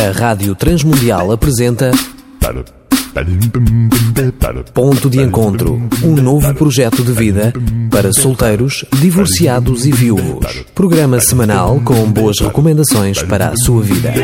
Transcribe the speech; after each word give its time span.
A 0.00 0.12
Rádio 0.12 0.54
Transmundial 0.54 1.30
apresenta 1.30 1.90
Ponto 4.72 5.10
de 5.10 5.20
Encontro, 5.20 5.74
um 6.02 6.14
novo 6.14 6.54
projeto 6.54 7.04
de 7.04 7.12
vida 7.12 7.52
para 7.90 8.10
solteiros, 8.10 8.82
divorciados 8.94 9.84
e 9.84 9.92
viúvos. 9.92 10.64
Programa 10.74 11.20
semanal 11.20 11.82
com 11.84 12.10
boas 12.10 12.38
recomendações 12.40 13.22
para 13.22 13.48
a 13.48 13.56
sua 13.56 13.82
vida. 13.82 14.14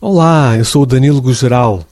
Olá, 0.00 0.56
eu 0.56 0.64
sou 0.64 0.84
o 0.84 0.86
Danilo 0.86 1.20
Gugeral. 1.20 1.84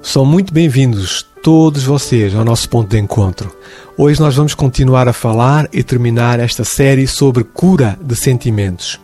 São 0.00 0.24
muito 0.24 0.54
bem-vindos 0.54 1.26
todos 1.46 1.84
vocês 1.84 2.34
ao 2.34 2.44
nosso 2.44 2.68
ponto 2.68 2.88
de 2.88 2.98
encontro. 2.98 3.56
Hoje 3.96 4.18
nós 4.18 4.34
vamos 4.34 4.52
continuar 4.52 5.06
a 5.06 5.12
falar 5.12 5.68
e 5.72 5.80
terminar 5.80 6.40
esta 6.40 6.64
série 6.64 7.06
sobre 7.06 7.44
cura 7.44 7.96
de 8.02 8.16
sentimentos. 8.16 8.98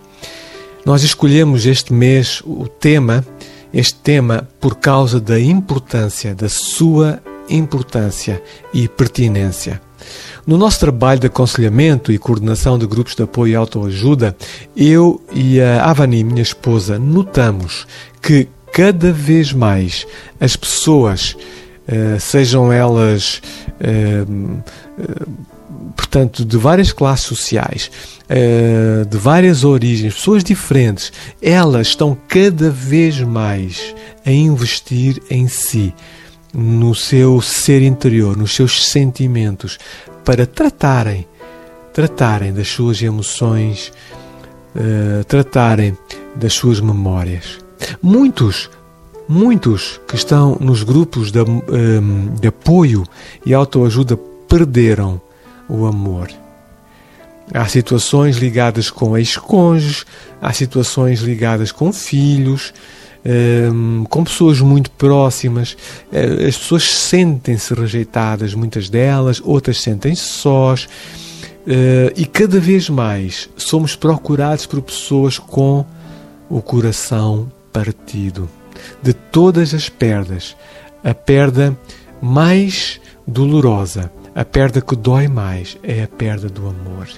Nós 0.85 1.05
escolhemos 1.05 1.67
este 1.67 1.93
mês 1.93 2.43
o 2.45 2.67
tema, 2.67 3.25
este 3.73 3.95
tema 3.95 4.49
por 4.61 4.75
causa 4.75 5.21
da 5.21 5.39
importância, 5.39 6.35
da 6.35 6.49
sua 6.49 7.23
importância 7.49 8.43
e 8.75 8.89
pertinência. 8.89 9.81
No 10.45 10.59
nosso 10.59 10.81
trabalho 10.81 11.21
de 11.21 11.29
aconselhamento 11.29 12.11
e 12.11 12.19
coordenação 12.19 12.77
de 12.77 12.89
grupos 12.89 13.15
de 13.15 13.23
apoio 13.23 13.53
e 13.53 13.55
autoajuda, 13.55 14.37
eu 14.77 15.23
e 15.33 15.61
a 15.61 15.85
Avani, 15.85 16.25
minha 16.25 16.43
esposa, 16.43 16.99
notamos 16.99 17.87
que 18.21 18.49
cada 18.73 19.13
vez 19.13 19.53
mais 19.53 20.05
as 20.41 20.57
pessoas 20.57 21.37
sejam 22.21 22.73
elas, 22.73 23.43
uh, 23.81 24.63
portanto, 25.97 26.45
de 26.45 26.57
várias 26.57 26.93
classes 26.93 27.27
sociais, 27.27 27.91
de 29.09 29.19
várias 29.19 29.65
origens, 29.65 30.15
pessoas 30.15 30.43
diferentes, 30.43 31.13
elas 31.41 31.89
estão 31.89 32.17
cada 32.29 32.71
vez 32.71 33.21
mais 33.21 33.95
a 34.25 34.31
investir 34.31 35.21
em 35.29 35.49
si, 35.49 35.95
no 36.55 36.95
seu 36.95 37.41
ser 37.43 37.83
interior, 37.83 38.37
nos 38.37 38.55
seus 38.55 38.89
sentimentos, 38.89 39.79
para 40.25 40.47
tratarem, 40.47 41.27
tratarem 41.93 42.53
das 42.53 42.69
suas 42.69 43.03
emoções, 43.03 43.93
tratarem 45.29 45.97
das 46.35 46.55
suas 46.55 46.81
memórias. 46.81 47.59
Muitos 48.01 48.71
Muitos 49.29 50.01
que 50.07 50.17
estão 50.17 50.57
nos 50.61 50.83
grupos 50.83 51.31
de, 51.31 51.41
um, 51.41 52.35
de 52.41 52.49
apoio 52.49 53.05
e 53.47 53.55
autoajuda 53.55 54.17
perderam 54.49 55.21
o 55.69 55.87
amor. 55.87 56.29
Há 57.55 57.67
situações 57.67 58.37
ligadas 58.37 58.91
com 58.91 59.17
ex-cônjuges, 59.17 60.05
há 60.41 60.53
situações 60.53 61.21
ligadas 61.21 61.71
com 61.71 61.93
filhos, 61.93 62.73
um, 63.73 64.05
com 64.05 64.25
pessoas 64.25 64.61
muito 64.61 64.91
próximas. 64.91 65.77
Eh, 66.13 66.47
as 66.49 66.57
pessoas 66.57 66.85
sentem-se 66.85 67.75
rejeitadas, 67.75 68.55
muitas 68.55 68.89
delas, 68.89 69.41
outras 69.45 69.81
sentem-se 69.81 70.23
sós. 70.23 70.89
Uh, 71.65 72.11
e 72.17 72.27
cada 72.27 72.59
vez 72.59 72.89
mais 72.89 73.49
somos 73.57 73.95
procurados 73.95 74.67
por 74.67 74.83
pessoas 74.83 75.39
com 75.39 75.87
o 76.51 76.61
coração 76.61 77.49
partido 77.73 78.49
de 79.03 79.13
todas 79.13 79.75
as 79.75 79.89
perdas, 79.89 80.57
a 81.03 81.15
perda 81.15 81.77
mais 82.21 83.01
dolorosa, 83.27 84.11
a 84.35 84.45
perda 84.45 84.81
que 84.81 84.97
dói 84.97 85.29
mais, 85.29 85.77
é 85.83 86.03
a 86.03 86.09
perda 86.09 86.49
do 86.49 86.69
amor. 86.69 87.09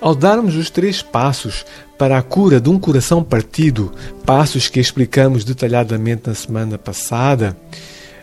Ao 0.00 0.14
darmos 0.14 0.54
os 0.54 0.70
três 0.70 1.02
passos 1.02 1.64
para 1.98 2.18
a 2.18 2.22
cura 2.22 2.60
de 2.60 2.68
um 2.68 2.78
coração 2.78 3.22
partido, 3.24 3.92
passos 4.24 4.68
que 4.68 4.78
explicamos 4.78 5.44
detalhadamente 5.44 6.28
na 6.28 6.34
semana 6.34 6.78
passada, 6.78 7.56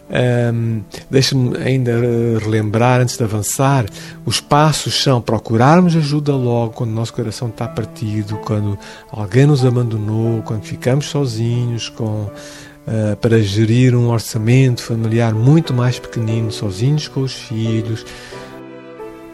um, 0.09 0.81
Deixe-me 1.09 1.57
ainda 1.57 1.91
relembrar, 2.39 3.01
antes 3.01 3.17
de 3.17 3.23
avançar, 3.23 3.85
os 4.25 4.39
passos 4.39 5.01
são 5.01 5.21
procurarmos 5.21 5.95
ajuda 5.95 6.35
logo 6.35 6.73
quando 6.73 6.91
o 6.91 6.93
nosso 6.93 7.13
coração 7.13 7.47
está 7.47 7.67
partido, 7.67 8.37
quando 8.45 8.77
alguém 9.11 9.45
nos 9.45 9.65
abandonou, 9.65 10.41
quando 10.43 10.63
ficamos 10.63 11.05
sozinhos, 11.05 11.89
com, 11.89 12.29
uh, 12.87 13.15
para 13.21 13.41
gerir 13.41 13.95
um 13.95 14.09
orçamento 14.09 14.83
familiar 14.83 15.33
muito 15.33 15.73
mais 15.73 15.97
pequenino, 15.97 16.51
sozinhos 16.51 17.07
com 17.07 17.21
os 17.21 17.33
filhos, 17.33 18.05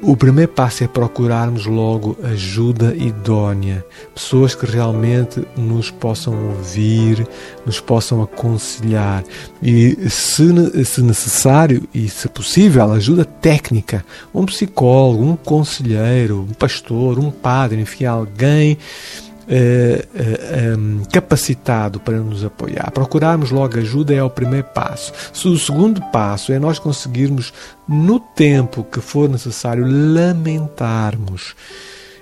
o 0.02 0.16
primeiro 0.16 0.52
passo 0.52 0.84
é 0.84 0.88
procurarmos 0.88 1.66
logo 1.66 2.18
ajuda 2.24 2.96
idónea, 2.96 3.86
pessoas 4.14 4.56
que 4.56 4.66
realmente 4.66 5.46
nos 5.58 5.92
possam 5.92 6.34
ouvir, 6.50 7.28
nos 7.66 7.80
possam 7.80 8.22
aconselhar. 8.22 9.24
E, 9.62 10.10
se, 10.10 10.86
se 10.86 11.02
necessário 11.02 11.88
e 11.94 12.08
se 12.08 12.30
possível, 12.30 12.92
ajuda 12.92 13.26
técnica, 13.26 14.06
um 14.34 14.46
psicólogo, 14.46 15.24
um 15.24 15.36
conselheiro, 15.36 16.48
um 16.50 16.54
pastor, 16.54 17.20
um 17.20 17.30
padre, 17.30 17.82
enfim, 17.82 18.06
alguém 18.06 18.78
eh, 19.50 20.06
eh, 20.14 20.78
capacitado 21.12 22.00
para 22.00 22.20
nos 22.20 22.46
apoiar. 22.46 22.92
Procurarmos 22.92 23.50
logo 23.50 23.80
ajuda 23.80 24.14
é 24.14 24.22
o 24.22 24.30
primeiro 24.30 24.68
passo. 24.68 25.12
O 25.44 25.58
segundo 25.58 26.02
passo 26.12 26.54
é 26.54 26.60
nós 26.60 26.78
conseguirmos, 26.78 27.52
no 27.88 28.20
tempo 28.20 28.84
que 28.84 29.02
for 29.02 29.28
necessário, 29.28 29.84
lamentarmos. 29.88 31.56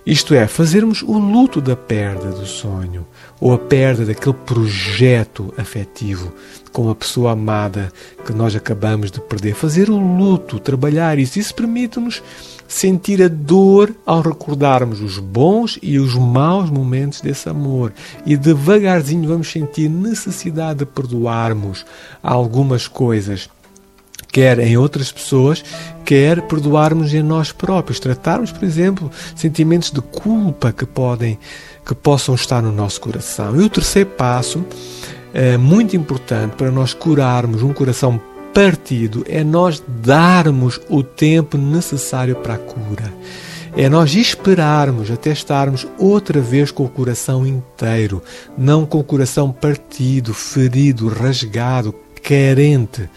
Isto 0.06 0.34
é, 0.34 0.48
fazermos 0.48 1.02
o 1.02 1.18
luto 1.18 1.60
da 1.60 1.76
perda 1.76 2.30
do 2.30 2.46
sonho 2.46 3.06
ou 3.42 3.54
a 3.54 3.58
perda 3.58 4.06
daquele 4.06 4.36
projeto 4.46 5.54
afetivo 5.58 6.34
com 6.72 6.90
a 6.90 6.96
pessoa 6.96 7.34
amada 7.34 7.92
que 8.26 8.32
nós 8.32 8.56
acabamos 8.56 9.12
de 9.12 9.20
perder. 9.20 9.54
Fazer 9.54 9.90
o 9.90 9.98
luto, 9.98 10.62
trabalhar 10.62 11.20
isso. 11.20 11.38
Isso 11.38 11.54
permite-nos 11.54 12.24
sentir 12.68 13.22
a 13.22 13.28
dor 13.28 13.96
ao 14.06 14.22
recordarmos 14.22 15.02
os 15.02 15.20
bons 15.20 15.80
e 15.82 15.98
os 16.00 16.16
maus 16.16 16.70
momentos 16.70 17.22
desse 17.22 17.48
amor. 17.50 17.94
E 18.26 18.36
devagarzinho 18.36 19.28
vamos 19.28 19.52
sentir 19.52 19.90
necessidade 19.90 20.80
de 20.80 20.86
perdoarmos 20.86 21.86
algumas 22.22 22.88
coisas 22.88 23.50
quer 24.30 24.60
em 24.60 24.78
outras 24.78 25.12
pessoas, 25.12 25.64
quer 26.06 26.44
perdoarmos 26.44 27.12
em 27.12 27.24
nós 27.24 27.52
próprios, 27.52 28.00
tratarmos, 28.00 28.52
por 28.52 28.64
exemplo, 28.64 29.10
sentimentos 29.36 29.90
de 29.90 30.02
culpa 30.02 30.72
que 30.72 30.86
podem 30.86 31.40
que 31.84 31.96
possam 31.96 32.36
estar 32.36 32.62
no 32.62 32.72
nosso 32.72 33.00
coração. 33.00 33.60
E 33.60 33.64
o 33.64 33.70
terceiro 33.70 34.10
passo, 34.10 34.64
é 35.34 35.58
muito 35.58 35.96
importante 35.96 36.56
para 36.56 36.70
nós 36.70 36.94
curarmos 36.94 37.64
um 37.64 37.74
coração 37.74 38.20
partido 38.58 39.24
é 39.30 39.44
nós 39.44 39.84
darmos 39.88 40.82
o 40.90 41.04
tempo 41.04 41.60
necessário 41.60 42.36
para 42.38 42.56
a 42.56 42.58
cura. 42.58 43.14
É 43.76 43.88
nós 43.88 44.16
esperarmos 44.16 45.12
até 45.12 45.30
estarmos 45.30 45.86
outra 46.00 46.42
vez 46.42 46.72
com 46.72 46.84
o 46.84 46.90
coração 46.90 47.46
inteiro, 47.46 48.20
não 48.58 48.84
com 48.84 48.98
o 48.98 49.04
coração 49.04 49.52
partido, 49.52 50.34
ferido, 50.34 51.08
rasgado, 51.08 51.94
carente. 52.24 53.08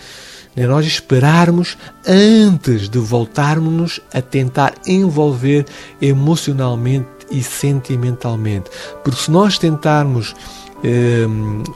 É 0.54 0.66
nós 0.66 0.84
esperarmos 0.84 1.78
antes 2.06 2.86
de 2.86 2.98
voltarmos 2.98 3.98
a 4.12 4.20
tentar 4.20 4.74
envolver 4.86 5.64
emocionalmente 6.02 7.08
e 7.30 7.42
sentimentalmente. 7.42 8.68
Porque 9.02 9.18
se 9.18 9.30
nós 9.30 9.56
tentarmos 9.56 10.34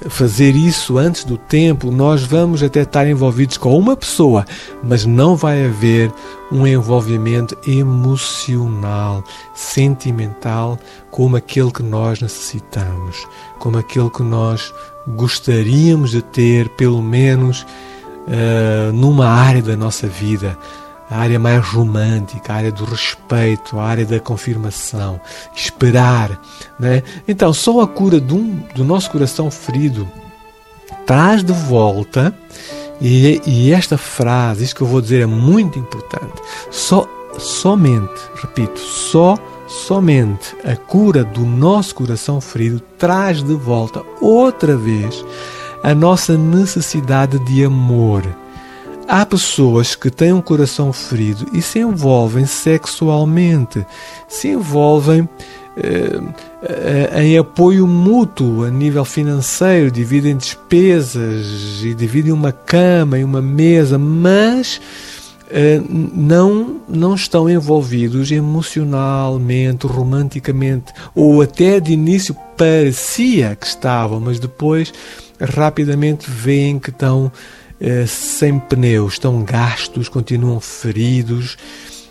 fazer 0.08 0.56
isso 0.56 0.96
antes 0.96 1.24
do 1.24 1.36
tempo, 1.36 1.90
nós 1.90 2.22
vamos 2.22 2.62
até 2.62 2.82
estar 2.82 3.06
envolvidos 3.06 3.56
com 3.56 3.76
uma 3.78 3.96
pessoa, 3.96 4.44
mas 4.82 5.04
não 5.04 5.36
vai 5.36 5.66
haver 5.66 6.12
um 6.50 6.66
envolvimento 6.66 7.56
emocional, 7.66 9.22
sentimental, 9.54 10.78
como 11.10 11.36
aquele 11.36 11.70
que 11.70 11.82
nós 11.82 12.20
necessitamos, 12.20 13.26
como 13.58 13.78
aquele 13.78 14.10
que 14.10 14.22
nós 14.22 14.72
gostaríamos 15.06 16.12
de 16.12 16.22
ter, 16.22 16.68
pelo 16.70 17.02
menos 17.02 17.62
uh, 17.62 18.92
numa 18.92 19.28
área 19.28 19.62
da 19.62 19.76
nossa 19.76 20.06
vida 20.06 20.56
a 21.10 21.18
área 21.18 21.38
mais 21.38 21.64
romântica, 21.64 22.52
a 22.52 22.56
área 22.56 22.72
do 22.72 22.84
respeito, 22.84 23.78
a 23.78 23.84
área 23.84 24.06
da 24.06 24.18
confirmação, 24.18 25.20
esperar. 25.54 26.40
Né? 26.78 27.02
Então, 27.28 27.52
só 27.52 27.80
a 27.80 27.86
cura 27.86 28.20
do, 28.20 28.38
do 28.74 28.84
nosso 28.84 29.10
coração 29.10 29.50
ferido 29.50 30.08
traz 31.06 31.44
de 31.44 31.52
volta, 31.52 32.34
e, 33.00 33.40
e 33.44 33.72
esta 33.72 33.98
frase, 33.98 34.64
isto 34.64 34.76
que 34.76 34.82
eu 34.82 34.86
vou 34.86 35.00
dizer 35.00 35.22
é 35.22 35.26
muito 35.26 35.78
importante, 35.78 36.40
só, 36.70 37.06
somente, 37.38 38.20
repito, 38.36 38.78
só 38.78 39.36
somente 39.66 40.56
a 40.64 40.76
cura 40.76 41.24
do 41.24 41.40
nosso 41.40 41.94
coração 41.94 42.40
ferido 42.40 42.80
traz 42.98 43.42
de 43.42 43.54
volta 43.54 44.02
outra 44.20 44.76
vez 44.76 45.24
a 45.82 45.94
nossa 45.94 46.36
necessidade 46.38 47.38
de 47.40 47.64
amor 47.64 48.24
Há 49.06 49.26
pessoas 49.26 49.94
que 49.94 50.10
têm 50.10 50.32
um 50.32 50.40
coração 50.40 50.92
ferido 50.92 51.46
e 51.52 51.60
se 51.60 51.78
envolvem 51.78 52.46
sexualmente, 52.46 53.84
se 54.26 54.48
envolvem 54.48 55.28
eh, 55.76 56.20
eh, 56.62 57.22
em 57.22 57.38
apoio 57.38 57.86
mútuo 57.86 58.64
a 58.64 58.70
nível 58.70 59.04
financeiro, 59.04 59.90
dividem 59.90 60.36
despesas 60.36 61.82
e 61.82 61.94
dividem 61.94 62.32
uma 62.32 62.52
cama 62.52 63.18
e 63.18 63.24
uma 63.24 63.42
mesa, 63.42 63.98
mas 63.98 64.80
eh, 65.50 65.80
não, 65.88 66.80
não 66.88 67.14
estão 67.14 67.50
envolvidos 67.50 68.30
emocionalmente, 68.32 69.86
romanticamente, 69.86 70.92
ou 71.14 71.42
até 71.42 71.78
de 71.78 71.92
início 71.92 72.34
parecia 72.56 73.54
que 73.54 73.66
estavam, 73.66 74.20
mas 74.20 74.38
depois 74.38 74.92
rapidamente 75.40 76.30
veem 76.30 76.78
que 76.78 76.90
estão 76.90 77.30
eh, 77.86 78.06
sem 78.06 78.58
pneus, 78.58 79.14
estão 79.14 79.44
gastos, 79.44 80.08
continuam 80.08 80.58
feridos. 80.58 81.58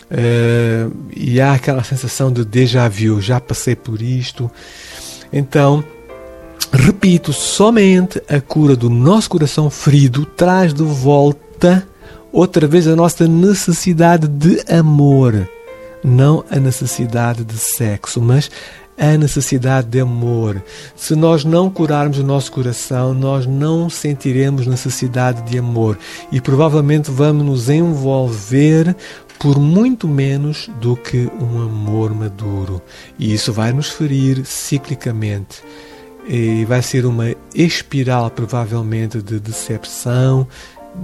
Uh, 0.03 0.95
e 1.15 1.41
há 1.41 1.53
aquela 1.53 1.83
sensação 1.83 2.31
de 2.31 2.45
déjà 2.45 2.87
vu, 2.87 3.19
já 3.19 3.39
passei 3.39 3.75
por 3.75 3.99
isto. 3.99 4.51
Então, 5.31 5.83
repito, 6.71 7.33
somente 7.33 8.21
a 8.29 8.39
cura 8.39 8.75
do 8.75 8.87
nosso 8.87 9.31
coração 9.31 9.71
ferido 9.71 10.23
traz 10.23 10.75
de 10.75 10.83
volta 10.83 11.87
outra 12.31 12.67
vez 12.67 12.87
a 12.87 12.95
nossa 12.95 13.27
necessidade 13.27 14.27
de 14.27 14.63
amor. 14.71 15.49
Não 16.03 16.45
a 16.51 16.59
necessidade 16.59 17.43
de 17.43 17.57
sexo, 17.57 18.21
mas 18.21 18.51
a 18.97 19.17
necessidade 19.17 19.87
de 19.87 19.99
amor. 19.99 20.63
Se 20.95 21.15
nós 21.15 21.43
não 21.43 21.69
curarmos 21.69 22.19
o 22.19 22.23
nosso 22.23 22.51
coração, 22.51 23.13
nós 23.13 23.45
não 23.45 23.89
sentiremos 23.89 24.67
necessidade 24.67 25.41
de 25.49 25.57
amor 25.57 25.97
e 26.31 26.39
provavelmente 26.39 27.09
vamos 27.11 27.45
nos 27.45 27.69
envolver 27.69 28.95
por 29.39 29.59
muito 29.59 30.07
menos 30.07 30.69
do 30.79 30.95
que 30.95 31.29
um 31.39 31.61
amor 31.61 32.13
maduro. 32.13 32.81
E 33.19 33.33
isso 33.33 33.51
vai 33.51 33.73
nos 33.73 33.89
ferir 33.89 34.45
ciclicamente. 34.45 35.61
E 36.25 36.63
vai 36.63 36.81
ser 36.81 37.05
uma 37.05 37.35
espiral, 37.53 38.29
provavelmente, 38.31 39.21
de 39.21 39.41
decepção, 39.41 40.47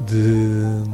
de 0.08 0.90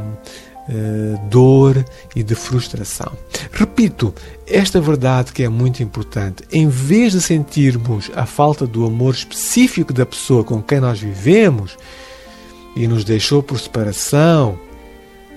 uh, 0.70 1.30
dor 1.30 1.84
e 2.16 2.24
de 2.24 2.36
frustração. 2.36 3.12
Repito, 3.52 4.14
esta 4.48 4.80
verdade 4.80 5.32
que 5.32 5.44
é 5.44 5.50
muito 5.50 5.82
importante. 5.82 6.44
Em 6.52 6.68
vez 6.68 7.14
de 7.14 7.22
sentirmos 7.22 8.12
a 8.16 8.26
falta 8.26 8.66
do 8.66 8.86
amor 8.86 9.14
específico 9.14 9.94
da 9.94 10.06
pessoa 10.06 10.44
com 10.44 10.62
quem 10.62 10.80
nós 10.80 11.00
vivemos 11.00 11.78
e 12.76 12.88
nos 12.88 13.04
deixou 13.04 13.42
por 13.42 13.60
separação, 13.60 14.60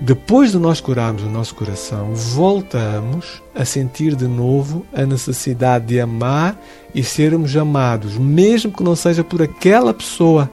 depois 0.00 0.52
de 0.52 0.58
nós 0.58 0.80
curarmos 0.80 1.24
o 1.24 1.28
nosso 1.28 1.54
coração, 1.56 2.14
voltamos 2.14 3.42
a 3.52 3.64
sentir 3.64 4.14
de 4.14 4.28
novo 4.28 4.86
a 4.94 5.04
necessidade 5.04 5.86
de 5.86 6.00
amar 6.00 6.60
e 6.94 7.02
sermos 7.02 7.56
amados, 7.56 8.16
mesmo 8.16 8.72
que 8.72 8.84
não 8.84 8.94
seja 8.94 9.24
por 9.24 9.42
aquela 9.42 9.92
pessoa 9.92 10.48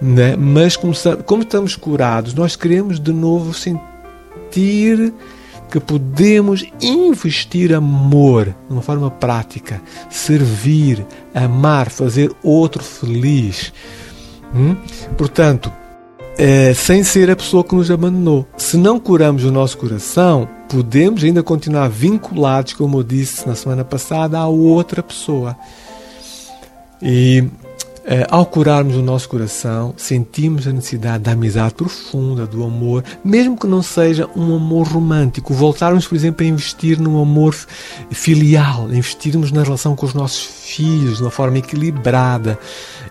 né? 0.00 0.36
Mas 0.36 0.76
como, 0.76 0.92
como 1.24 1.42
estamos 1.42 1.76
curados, 1.76 2.34
nós 2.34 2.56
queremos 2.56 3.00
de 3.00 3.12
novo 3.12 3.54
sentir 3.54 5.12
que 5.70 5.80
podemos 5.80 6.64
investir 6.80 7.74
amor 7.74 8.46
de 8.46 8.72
uma 8.72 8.82
forma 8.82 9.10
prática, 9.10 9.82
servir, 10.10 11.04
amar, 11.34 11.90
fazer 11.90 12.30
outro 12.42 12.82
feliz. 12.82 13.72
Hum? 14.54 14.76
Portanto, 15.16 15.72
é, 16.38 16.72
sem 16.74 17.02
ser 17.02 17.30
a 17.30 17.36
pessoa 17.36 17.64
que 17.64 17.74
nos 17.74 17.90
abandonou. 17.90 18.46
Se 18.56 18.76
não 18.76 19.00
curamos 19.00 19.44
o 19.44 19.50
nosso 19.50 19.76
coração, 19.78 20.48
podemos 20.68 21.24
ainda 21.24 21.42
continuar 21.42 21.88
vinculados, 21.88 22.74
como 22.74 22.98
eu 22.98 23.02
disse 23.02 23.46
na 23.46 23.54
semana 23.54 23.84
passada, 23.84 24.38
a 24.38 24.46
outra 24.46 25.02
pessoa. 25.02 25.56
E 27.02 27.44
ao 28.28 28.46
curarmos 28.46 28.96
o 28.96 29.02
nosso 29.02 29.28
coração, 29.28 29.92
sentimos 29.96 30.66
a 30.66 30.72
necessidade 30.72 31.24
da 31.24 31.32
amizade 31.32 31.74
profunda, 31.74 32.46
do 32.46 32.62
amor, 32.62 33.02
mesmo 33.24 33.56
que 33.56 33.66
não 33.66 33.82
seja 33.82 34.28
um 34.36 34.54
amor 34.54 34.86
romântico. 34.86 35.52
Voltarmos, 35.52 36.06
por 36.06 36.14
exemplo, 36.14 36.46
a 36.46 36.48
investir 36.48 37.00
num 37.00 37.20
amor 37.20 37.54
filial, 38.12 38.88
investirmos 38.92 39.50
na 39.50 39.62
relação 39.62 39.96
com 39.96 40.06
os 40.06 40.14
nossos 40.14 40.44
filhos 40.44 41.16
de 41.16 41.22
uma 41.22 41.30
forma 41.30 41.58
equilibrada, 41.58 42.58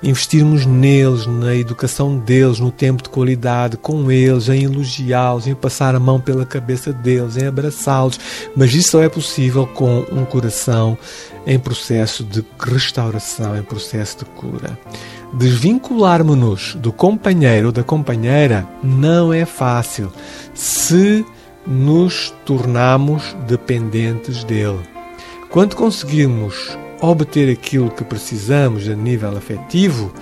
investirmos 0.01 0.65
neles, 0.65 1.25
na 1.25 1.56
educação 1.56 2.18
deles, 2.18 2.59
no 2.59 2.71
tempo 2.71 3.03
de 3.03 3.09
qualidade 3.09 3.77
com 3.77 4.09
eles, 4.12 4.47
em 4.47 4.63
elogiá-los, 4.63 5.47
em 5.47 5.56
passar 5.56 5.95
a 5.95 6.00
mão 6.00 6.19
pela 6.19 6.45
cabeça 6.45 6.94
deles, 6.94 7.38
em 7.38 7.47
abraçá-los. 7.47 8.19
Mas 8.56 8.74
isso 8.74 8.92
só 8.92 9.03
é 9.03 9.09
possível 9.09 9.68
com 9.68 10.06
um 10.12 10.24
coração 10.24 10.97
em 11.45 11.59
processo 11.59 12.24
de 12.24 12.44
restauração, 12.59 13.57
em 13.57 13.63
processo 13.63 14.19
de 14.19 14.25
cura. 14.25 14.77
Desvincularmos-nos 15.33 16.75
do 16.75 16.92
companheiro 16.92 17.68
ou 17.68 17.71
da 17.71 17.83
companheira 17.83 18.68
não 18.83 19.33
é 19.33 19.45
fácil 19.45 20.12
se 20.53 21.25
nos 21.68 22.33
tornamos 22.45 23.36
dependentes 23.47 24.44
dele. 24.44 24.80
Quando 25.50 25.75
conseguirmos 25.75 26.77
obter 27.01 27.51
aquilo 27.51 27.92
que 27.92 28.03
precisamos 28.03 28.88
a 28.88 28.95
nível 28.95 29.38
afetivo, 29.38 30.13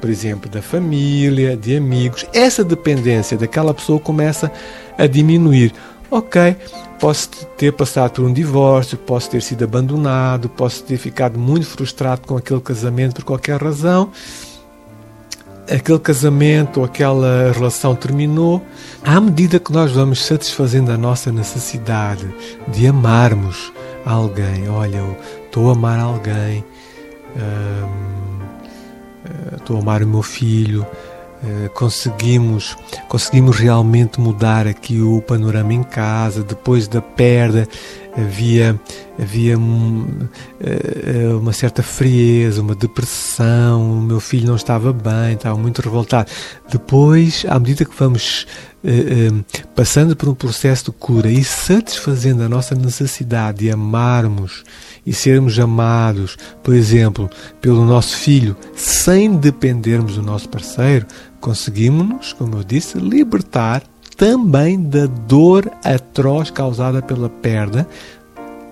por 0.00 0.08
exemplo, 0.08 0.50
da 0.50 0.62
família, 0.62 1.56
de 1.56 1.76
amigos, 1.76 2.26
essa 2.32 2.64
dependência 2.64 3.36
daquela 3.36 3.74
pessoa 3.74 4.00
começa 4.00 4.50
a 4.96 5.06
diminuir. 5.06 5.72
Ok, 6.10 6.56
posso 7.00 7.30
ter 7.56 7.72
passado 7.72 8.12
por 8.12 8.24
um 8.24 8.32
divórcio, 8.32 8.98
posso 8.98 9.30
ter 9.30 9.40
sido 9.40 9.64
abandonado, 9.64 10.50
posso 10.50 10.84
ter 10.84 10.98
ficado 10.98 11.38
muito 11.38 11.66
frustrado 11.66 12.20
com 12.26 12.36
aquele 12.36 12.60
casamento 12.60 13.16
por 13.16 13.24
qualquer 13.24 13.60
razão. 13.60 14.10
Aquele 15.68 15.98
casamento 15.98 16.80
ou 16.80 16.84
aquela 16.84 17.52
relação 17.52 17.94
terminou. 17.94 18.62
À 19.02 19.20
medida 19.20 19.58
que 19.58 19.72
nós 19.72 19.92
vamos 19.92 20.22
satisfazendo 20.24 20.92
a 20.92 20.98
nossa 20.98 21.32
necessidade 21.32 22.28
de 22.68 22.86
amarmos 22.86 23.72
alguém, 24.04 24.68
olha, 24.68 24.96
eu 24.96 25.16
estou 25.46 25.70
a 25.70 25.72
amar 25.72 25.98
alguém, 25.98 26.64
hum, 27.36 28.40
eh, 29.24 29.56
estou 29.56 29.76
a 29.76 29.80
amar 29.80 30.02
o 30.02 30.06
meu 30.06 30.22
filho, 30.22 30.84
conseguimos 31.74 32.76
conseguimos 33.08 33.58
realmente 33.58 34.20
mudar 34.20 34.66
aqui 34.66 35.00
o 35.00 35.22
panorama 35.22 35.72
em 35.72 35.82
casa 35.82 36.42
depois 36.42 36.86
da 36.86 37.00
perda 37.00 37.66
havia 38.16 38.80
havia 39.18 39.54
eh, 40.60 41.28
uma 41.34 41.52
certa 41.52 41.82
frieza 41.82 42.60
uma 42.60 42.74
depressão 42.74 43.98
o 43.98 44.02
meu 44.02 44.20
filho 44.20 44.46
não 44.46 44.56
estava 44.56 44.92
bem 44.92 45.34
estava 45.34 45.58
muito 45.58 45.80
revoltado. 45.80 46.30
Depois 46.70 47.44
à 47.48 47.58
medida 47.58 47.84
que 47.84 47.96
vamos 47.96 48.46
passando 49.74 50.16
por 50.16 50.28
um 50.28 50.34
processo 50.34 50.86
de 50.86 50.92
cura 50.92 51.30
e 51.30 51.44
satisfazendo 51.44 52.42
a 52.42 52.48
nossa 52.48 52.74
necessidade 52.74 53.58
de 53.58 53.70
amarmos 53.70 54.64
e 55.04 55.12
sermos 55.12 55.58
amados, 55.58 56.36
por 56.62 56.74
exemplo, 56.74 57.28
pelo 57.60 57.84
nosso 57.84 58.16
filho, 58.16 58.56
sem 58.74 59.36
dependermos 59.36 60.14
do 60.14 60.22
nosso 60.22 60.48
parceiro, 60.48 61.06
conseguimos-nos, 61.40 62.32
como 62.32 62.56
eu 62.56 62.64
disse, 62.64 62.98
libertar 62.98 63.82
também 64.20 64.78
da 64.78 65.06
dor 65.06 65.72
atroz 65.82 66.50
causada 66.50 67.00
pela 67.00 67.30
perda 67.30 67.88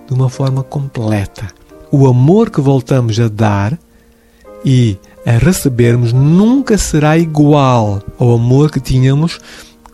de 0.05 0.13
uma 0.13 0.29
forma 0.29 0.61
completa. 0.61 1.47
O 1.91 2.05
amor 2.05 2.51
que 2.51 2.61
voltamos 2.61 3.19
a 3.19 3.27
dar 3.27 3.75
e 4.63 4.95
a 5.25 5.31
recebermos 5.39 6.13
nunca 6.13 6.77
será 6.77 7.17
igual 7.17 7.99
ao 8.19 8.33
amor 8.33 8.69
que 8.69 8.79
tínhamos 8.79 9.39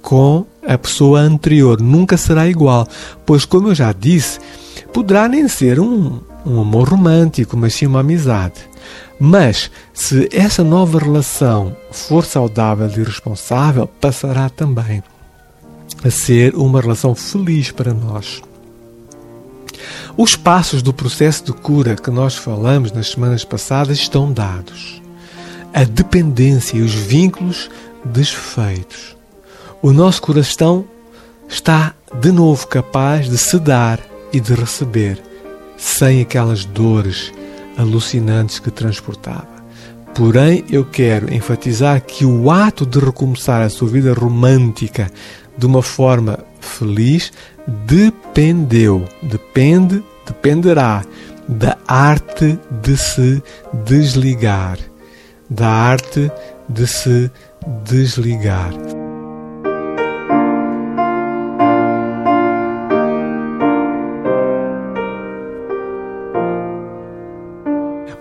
com 0.01 0.45
a 0.67 0.77
pessoa 0.77 1.21
anterior, 1.21 1.79
nunca 1.79 2.17
será 2.17 2.49
igual, 2.49 2.85
pois, 3.25 3.45
como 3.45 3.69
eu 3.69 3.75
já 3.75 3.93
disse, 3.93 4.41
poderá 4.91 5.29
nem 5.29 5.47
ser 5.47 5.79
um, 5.79 6.19
um 6.45 6.59
amor 6.59 6.89
romântico, 6.89 7.55
mas 7.55 7.75
sim 7.75 7.85
uma 7.85 8.01
amizade. 8.01 8.59
Mas, 9.17 9.71
se 9.93 10.27
essa 10.33 10.65
nova 10.65 10.99
relação 10.99 11.77
for 11.91 12.25
saudável 12.25 12.89
e 12.89 13.03
responsável, 13.03 13.87
passará 14.01 14.49
também 14.49 15.01
a 16.05 16.11
ser 16.11 16.53
uma 16.55 16.79
relação 16.79 17.15
feliz 17.15 17.71
para 17.71 17.91
nós. 17.91 18.39
Os 20.15 20.35
passos 20.35 20.83
do 20.83 20.93
processo 20.93 21.43
de 21.45 21.51
cura 21.51 21.95
que 21.95 22.11
nós 22.11 22.35
falamos 22.35 22.91
nas 22.91 23.09
semanas 23.09 23.43
passadas 23.43 23.97
estão 23.97 24.31
dados. 24.31 25.01
A 25.73 25.83
dependência 25.83 26.77
e 26.77 26.81
os 26.83 26.93
vínculos 26.93 27.71
desfeitos. 28.05 29.17
O 29.81 29.91
nosso 29.91 30.21
coração 30.21 30.85
está 31.49 31.95
de 32.21 32.31
novo 32.31 32.67
capaz 32.67 33.27
de 33.27 33.37
se 33.37 33.57
dar 33.57 33.99
e 34.31 34.39
de 34.39 34.53
receber, 34.53 35.21
sem 35.75 36.21
aquelas 36.21 36.65
dores 36.65 37.33
alucinantes 37.77 38.59
que 38.59 38.69
transportava. 38.69 39.55
Porém, 40.13 40.63
eu 40.69 40.85
quero 40.85 41.33
enfatizar 41.33 41.99
que 41.99 42.25
o 42.25 42.49
ato 42.49 42.85
de 42.85 42.99
recomeçar 42.99 43.61
a 43.61 43.69
sua 43.69 43.89
vida 43.89 44.13
romântica 44.13 45.11
de 45.57 45.65
uma 45.65 45.81
forma 45.81 46.39
feliz 46.59 47.31
dependeu, 47.67 49.05
depende, 49.21 50.03
dependerá 50.25 51.03
da 51.47 51.77
arte 51.87 52.59
de 52.81 52.97
se 52.97 53.41
desligar. 53.85 54.77
Da 55.49 55.67
arte 55.67 56.31
de 56.67 56.87
se 56.87 57.31
desligar. 57.83 58.73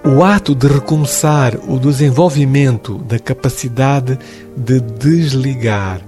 O 0.06 0.22
ato 0.22 0.54
de 0.54 0.68
recomeçar 0.68 1.58
o 1.66 1.78
desenvolvimento 1.78 2.98
da 2.98 3.18
capacidade 3.18 4.18
de 4.56 4.78
desligar. 4.78 6.00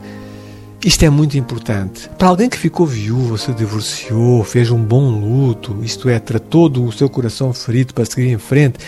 Isto 0.85 1.04
é 1.04 1.11
muito 1.11 1.37
importante. 1.37 2.09
Para 2.18 2.28
alguém 2.28 2.49
que 2.49 2.59
ficou 2.59 2.87
viúvo, 2.87 3.37
se 3.37 3.52
divorciou, 3.52 4.45
fez 4.45 4.71
um 4.71 4.83
bom 4.83 5.11
luto, 5.11 5.76
isto 5.83 6.09
é, 6.09 6.18
tratou 6.18 6.68
do 6.68 6.92
seu 6.92 7.09
coração 7.09 7.52
ferido 7.52 7.95
para 7.95 8.04
seguir 8.04 8.28
em 8.28 8.38
frente, 8.38 8.78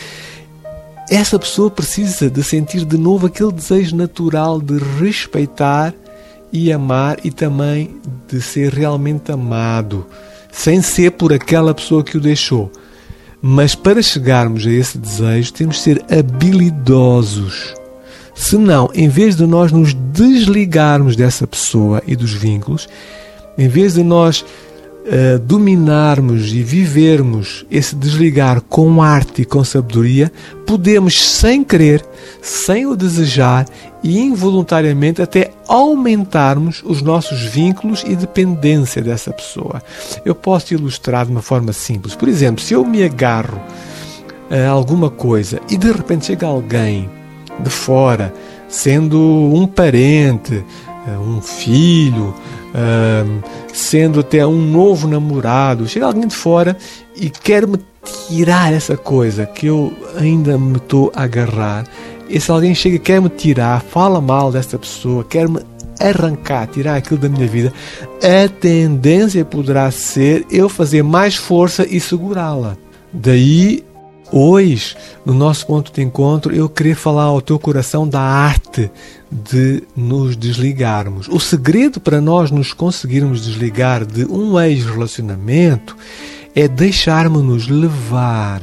essa 1.11 1.38
pessoa 1.38 1.71
precisa 1.71 2.28
de 2.28 2.42
sentir 2.42 2.85
de 2.85 2.99
novo 2.99 3.26
aquele 3.26 3.50
desejo 3.50 3.97
natural 3.97 4.61
de 4.61 4.78
respeitar 5.00 5.95
e 6.52 6.71
amar 6.71 7.18
e 7.25 7.30
também 7.30 7.97
de 8.28 8.42
ser 8.42 8.73
realmente 8.73 9.33
amado, 9.33 10.07
sem 10.52 10.83
ser 10.83 11.12
por 11.12 11.33
aquela 11.33 11.73
pessoa 11.73 12.04
que 12.04 12.18
o 12.18 12.21
deixou. 12.21 12.71
Mas 13.40 13.75
para 13.75 14.02
chegarmos 14.02 14.66
a 14.66 14.71
esse 14.71 14.99
desejo, 14.99 15.52
temos 15.52 15.76
de 15.76 15.83
ser 15.83 16.04
habilidosos. 16.11 17.78
Senão, 18.38 18.88
em 18.95 19.09
vez 19.09 19.35
de 19.35 19.45
nós 19.45 19.73
nos 19.73 19.92
desligarmos 19.92 21.16
dessa 21.16 21.45
pessoa 21.45 22.00
e 22.07 22.14
dos 22.14 22.33
vínculos, 22.33 22.88
em 23.59 23.66
vez 23.66 23.95
de 23.95 24.04
nós 24.04 24.42
uh, 24.42 25.40
dominarmos 25.40 26.52
e 26.52 26.62
vivermos 26.62 27.66
esse 27.68 27.97
desligar 27.97 28.61
com 28.61 29.02
arte 29.02 29.42
e 29.42 29.45
com 29.45 29.64
sabedoria, 29.64 30.33
podemos, 30.64 31.21
sem 31.21 31.64
querer, 31.64 32.07
sem 32.40 32.87
o 32.87 32.95
desejar 32.95 33.66
e 34.04 34.21
involuntariamente 34.21 35.21
até 35.21 35.50
aumentarmos 35.66 36.80
os 36.87 37.02
nossos 37.02 37.42
vínculos 37.42 38.04
e 38.07 38.14
dependência 38.14 39.02
dessa 39.02 39.33
pessoa. 39.33 39.83
Eu 40.25 40.37
posso 40.37 40.73
ilustrar 40.73 41.26
de 41.26 41.33
uma 41.33 41.42
forma 41.42 41.73
simples. 41.73 42.14
Por 42.14 42.28
exemplo, 42.28 42.62
se 42.62 42.73
eu 42.73 42.85
me 42.85 43.02
agarro 43.02 43.61
a 44.49 44.68
alguma 44.68 45.11
coisa 45.11 45.61
e 45.68 45.76
de 45.76 45.90
repente 45.90 46.26
chega 46.26 46.47
alguém 46.47 47.18
de 47.59 47.71
fora, 47.71 48.33
sendo 48.69 49.19
um 49.19 49.67
parente, 49.67 50.65
eh, 51.07 51.19
um 51.19 51.41
filho, 51.41 52.35
sendo 53.73 54.21
até 54.21 54.47
um 54.47 54.61
novo 54.61 55.09
namorado, 55.09 55.88
chega 55.88 56.07
alguém 56.07 56.27
de 56.27 56.35
fora 56.35 56.77
e 57.17 57.31
quer 57.31 57.67
me 57.67 57.79
tirar 58.29 58.73
essa 58.73 58.97
coisa 58.97 59.47
que 59.47 59.67
eu 59.67 59.93
ainda 60.17 60.59
me 60.59 60.77
estou 60.77 61.11
a 61.15 61.23
agarrar. 61.23 61.85
E 62.29 62.38
se 62.38 62.50
alguém 62.50 62.75
chega 62.75 62.97
e 62.97 62.99
quer 62.99 63.21
me 63.21 63.29
tirar, 63.29 63.81
fala 63.81 64.21
mal 64.21 64.53
dessa 64.53 64.79
pessoa, 64.79 65.25
quer 65.25 65.49
me 65.49 65.61
arrancar, 65.99 66.67
tirar 66.69 66.97
aquilo 66.97 67.19
da 67.19 67.29
minha 67.29 67.47
vida, 67.47 67.73
a 68.23 68.49
tendência 68.49 69.45
poderá 69.45 69.91
ser 69.91 70.47
eu 70.50 70.69
fazer 70.69 71.03
mais 71.03 71.35
força 71.35 71.87
e 71.88 71.99
segurá-la. 71.99 72.77
Daí 73.12 73.85
Hoje, 74.31 74.95
no 75.25 75.33
nosso 75.33 75.67
ponto 75.67 75.91
de 75.91 76.03
encontro, 76.03 76.55
eu 76.55 76.69
queria 76.69 76.95
falar 76.95 77.25
ao 77.25 77.41
teu 77.41 77.59
coração 77.59 78.07
da 78.07 78.21
arte 78.21 78.91
de 79.31 79.83
nos 79.97 80.37
desligarmos. 80.37 81.29
O 81.29 81.41
segredo 81.41 81.99
para 81.99 82.21
nós 82.21 82.51
nos 82.51 82.75
conseguirmos 82.75 83.45
desligar 83.45 84.05
de 84.05 84.27
um 84.27 84.61
ex-relacionamento 84.61 85.97
é 86.55 86.69
deixarmos-nos 86.69 87.69
levar 87.69 88.63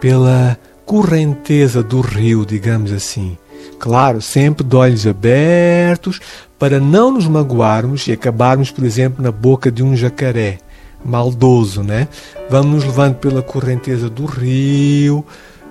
pela 0.00 0.58
correnteza 0.84 1.80
do 1.80 2.00
rio, 2.00 2.44
digamos 2.44 2.92
assim. 2.92 3.38
Claro, 3.78 4.20
sempre 4.20 4.64
de 4.64 4.74
olhos 4.74 5.06
abertos 5.06 6.20
para 6.58 6.80
não 6.80 7.12
nos 7.12 7.28
magoarmos 7.28 8.08
e 8.08 8.12
acabarmos, 8.12 8.72
por 8.72 8.84
exemplo, 8.84 9.22
na 9.22 9.30
boca 9.30 9.70
de 9.70 9.84
um 9.84 9.94
jacaré 9.94 10.58
maldoso, 11.04 11.82
né? 11.82 12.08
Vamos 12.50 12.74
nos 12.74 12.84
levando 12.84 13.16
pela 13.16 13.42
correnteza 13.42 14.08
do 14.08 14.24
rio, 14.24 15.24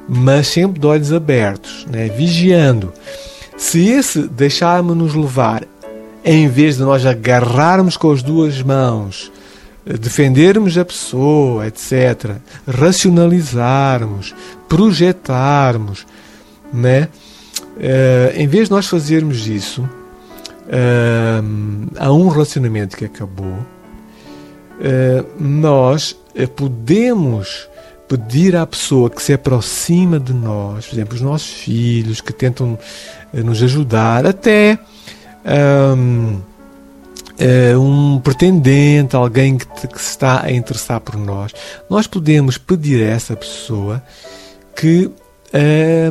mas 0.07 0.47
sempre 0.47 0.79
de 0.79 0.87
olhos 0.87 1.13
abertos, 1.13 1.85
né? 1.89 2.09
Vigiando. 2.09 2.91
Se 3.57 3.87
esse 3.87 4.27
deixarmos-nos 4.27 5.13
levar, 5.13 5.63
em 6.23 6.47
vez 6.47 6.77
de 6.77 6.83
nós 6.83 7.05
agarrarmos 7.05 7.97
com 7.97 8.11
as 8.11 8.21
duas 8.21 8.61
mãos, 8.61 9.31
defendermos 9.85 10.77
a 10.77 10.85
pessoa, 10.85 11.67
etc., 11.67 12.35
racionalizarmos, 12.67 14.33
projetarmos, 14.67 16.05
né? 16.73 17.09
Uh, 17.77 18.35
em 18.35 18.47
vez 18.47 18.67
de 18.67 18.71
nós 18.71 18.87
fazermos 18.87 19.47
isso, 19.47 19.81
uh, 19.81 21.89
há 21.97 22.11
um 22.11 22.27
relacionamento 22.27 22.95
que 22.95 23.05
acabou, 23.05 23.55
eh, 23.55 23.80
nós 25.39 26.15
eh, 26.35 26.47
podemos 26.47 27.67
pedir 28.07 28.55
à 28.55 28.65
pessoa 28.67 29.09
que 29.09 29.21
se 29.21 29.33
aproxima 29.33 30.19
de 30.19 30.33
nós, 30.33 30.87
por 30.87 30.95
exemplo, 30.95 31.15
os 31.15 31.21
nossos 31.21 31.49
filhos 31.49 32.19
que 32.19 32.33
tentam 32.33 32.77
eh, 33.33 33.41
nos 33.41 33.61
ajudar, 33.63 34.25
até 34.25 34.77
um, 35.95 36.41
um 37.79 38.19
pretendente, 38.19 39.15
alguém 39.15 39.57
que, 39.57 39.65
que 39.65 40.01
se 40.01 40.09
está 40.09 40.43
a 40.43 40.51
interessar 40.51 40.99
por 40.99 41.15
nós, 41.15 41.53
nós 41.89 42.05
podemos 42.05 42.57
pedir 42.57 43.03
a 43.03 43.09
essa 43.11 43.35
pessoa 43.35 44.03
que, 44.75 45.09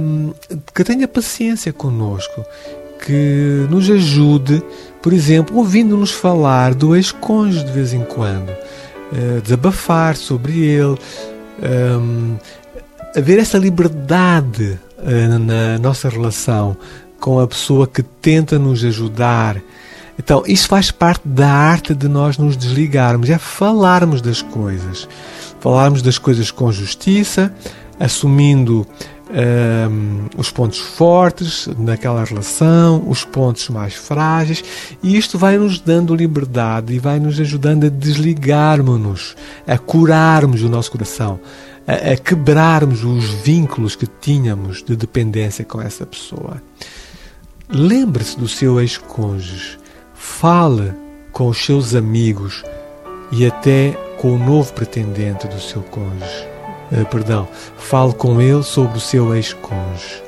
um, 0.00 0.32
que 0.74 0.84
tenha 0.84 1.06
paciência 1.06 1.72
conosco, 1.72 2.44
que 3.04 3.66
nos 3.70 3.90
ajude 3.90 4.62
por 5.02 5.12
exemplo, 5.12 5.56
ouvindo-nos 5.56 6.10
falar 6.10 6.74
do 6.74 6.94
ex-cônjuge 6.94 7.64
de 7.64 7.72
vez 7.72 7.92
em 7.94 8.04
quando, 8.04 8.50
uh, 8.50 9.40
desabafar 9.42 10.14
sobre 10.14 10.58
ele, 10.58 10.98
um, 11.62 12.36
haver 13.16 13.38
essa 13.38 13.56
liberdade 13.56 14.78
uh, 14.98 15.38
na 15.38 15.78
nossa 15.78 16.08
relação 16.08 16.76
com 17.18 17.40
a 17.40 17.46
pessoa 17.46 17.86
que 17.86 18.02
tenta 18.02 18.58
nos 18.58 18.84
ajudar. 18.84 19.56
Então, 20.18 20.42
isso 20.46 20.68
faz 20.68 20.90
parte 20.90 21.26
da 21.26 21.48
arte 21.50 21.94
de 21.94 22.06
nós 22.06 22.36
nos 22.36 22.54
desligarmos, 22.54 23.30
é 23.30 23.38
falarmos 23.38 24.20
das 24.20 24.42
coisas. 24.42 25.08
Falarmos 25.60 26.02
das 26.02 26.18
coisas 26.18 26.50
com 26.50 26.70
justiça, 26.70 27.52
assumindo 28.00 28.86
um, 29.30 30.26
os 30.36 30.50
pontos 30.50 30.78
fortes 30.78 31.68
naquela 31.78 32.24
relação, 32.24 33.04
os 33.06 33.24
pontos 33.24 33.68
mais 33.68 33.94
frágeis, 33.94 34.64
e 35.02 35.16
isto 35.16 35.38
vai 35.38 35.58
nos 35.58 35.78
dando 35.78 36.14
liberdade 36.14 36.94
e 36.94 36.98
vai 36.98 37.20
nos 37.20 37.38
ajudando 37.38 37.84
a 37.84 37.88
desligarmos-nos, 37.90 39.36
a 39.66 39.76
curarmos 39.78 40.62
o 40.62 40.68
nosso 40.68 40.90
coração, 40.90 41.38
a, 41.86 42.12
a 42.12 42.16
quebrarmos 42.16 43.04
os 43.04 43.24
vínculos 43.26 43.94
que 43.94 44.06
tínhamos 44.06 44.82
de 44.82 44.96
dependência 44.96 45.64
com 45.64 45.80
essa 45.80 46.06
pessoa. 46.06 46.60
Lembre-se 47.68 48.36
do 48.36 48.48
seu 48.48 48.80
ex-cônjuge, 48.80 49.78
fale 50.14 50.92
com 51.30 51.48
os 51.48 51.64
seus 51.64 51.94
amigos 51.94 52.64
e 53.30 53.46
até 53.46 53.92
com 54.18 54.34
o 54.34 54.38
novo 54.38 54.72
pretendente 54.72 55.46
do 55.46 55.60
seu 55.60 55.82
cônjuge 55.82 56.49
uh, 56.92 57.06
perdão, 57.06 57.48
fale 57.76 58.12
com 58.14 58.40
ele 58.40 58.62
sobre 58.62 58.98
o 58.98 59.00
seu 59.00 59.34
ex-cônjuge. 59.34 60.22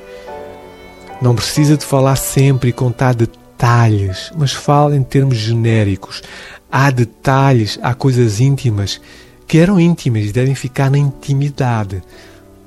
Não 1.21 1.35
precisa 1.35 1.77
de 1.77 1.85
falar 1.85 2.17
sempre 2.17 2.71
e 2.71 2.73
contar 2.73 3.15
detalhes, 3.15 4.33
mas 4.37 4.53
fale 4.53 4.97
em 4.97 5.03
termos 5.03 5.37
genéricos. 5.37 6.23
Há 6.71 6.91
detalhes, 6.91 7.79
há 7.83 7.95
coisas 7.95 8.41
íntimas 8.41 9.01
que 9.47 9.59
eram 9.59 9.79
íntimas 9.79 10.25
e 10.25 10.33
devem 10.33 10.55
ficar 10.55 10.91
na 10.91 10.99
intimidade. 10.99 12.03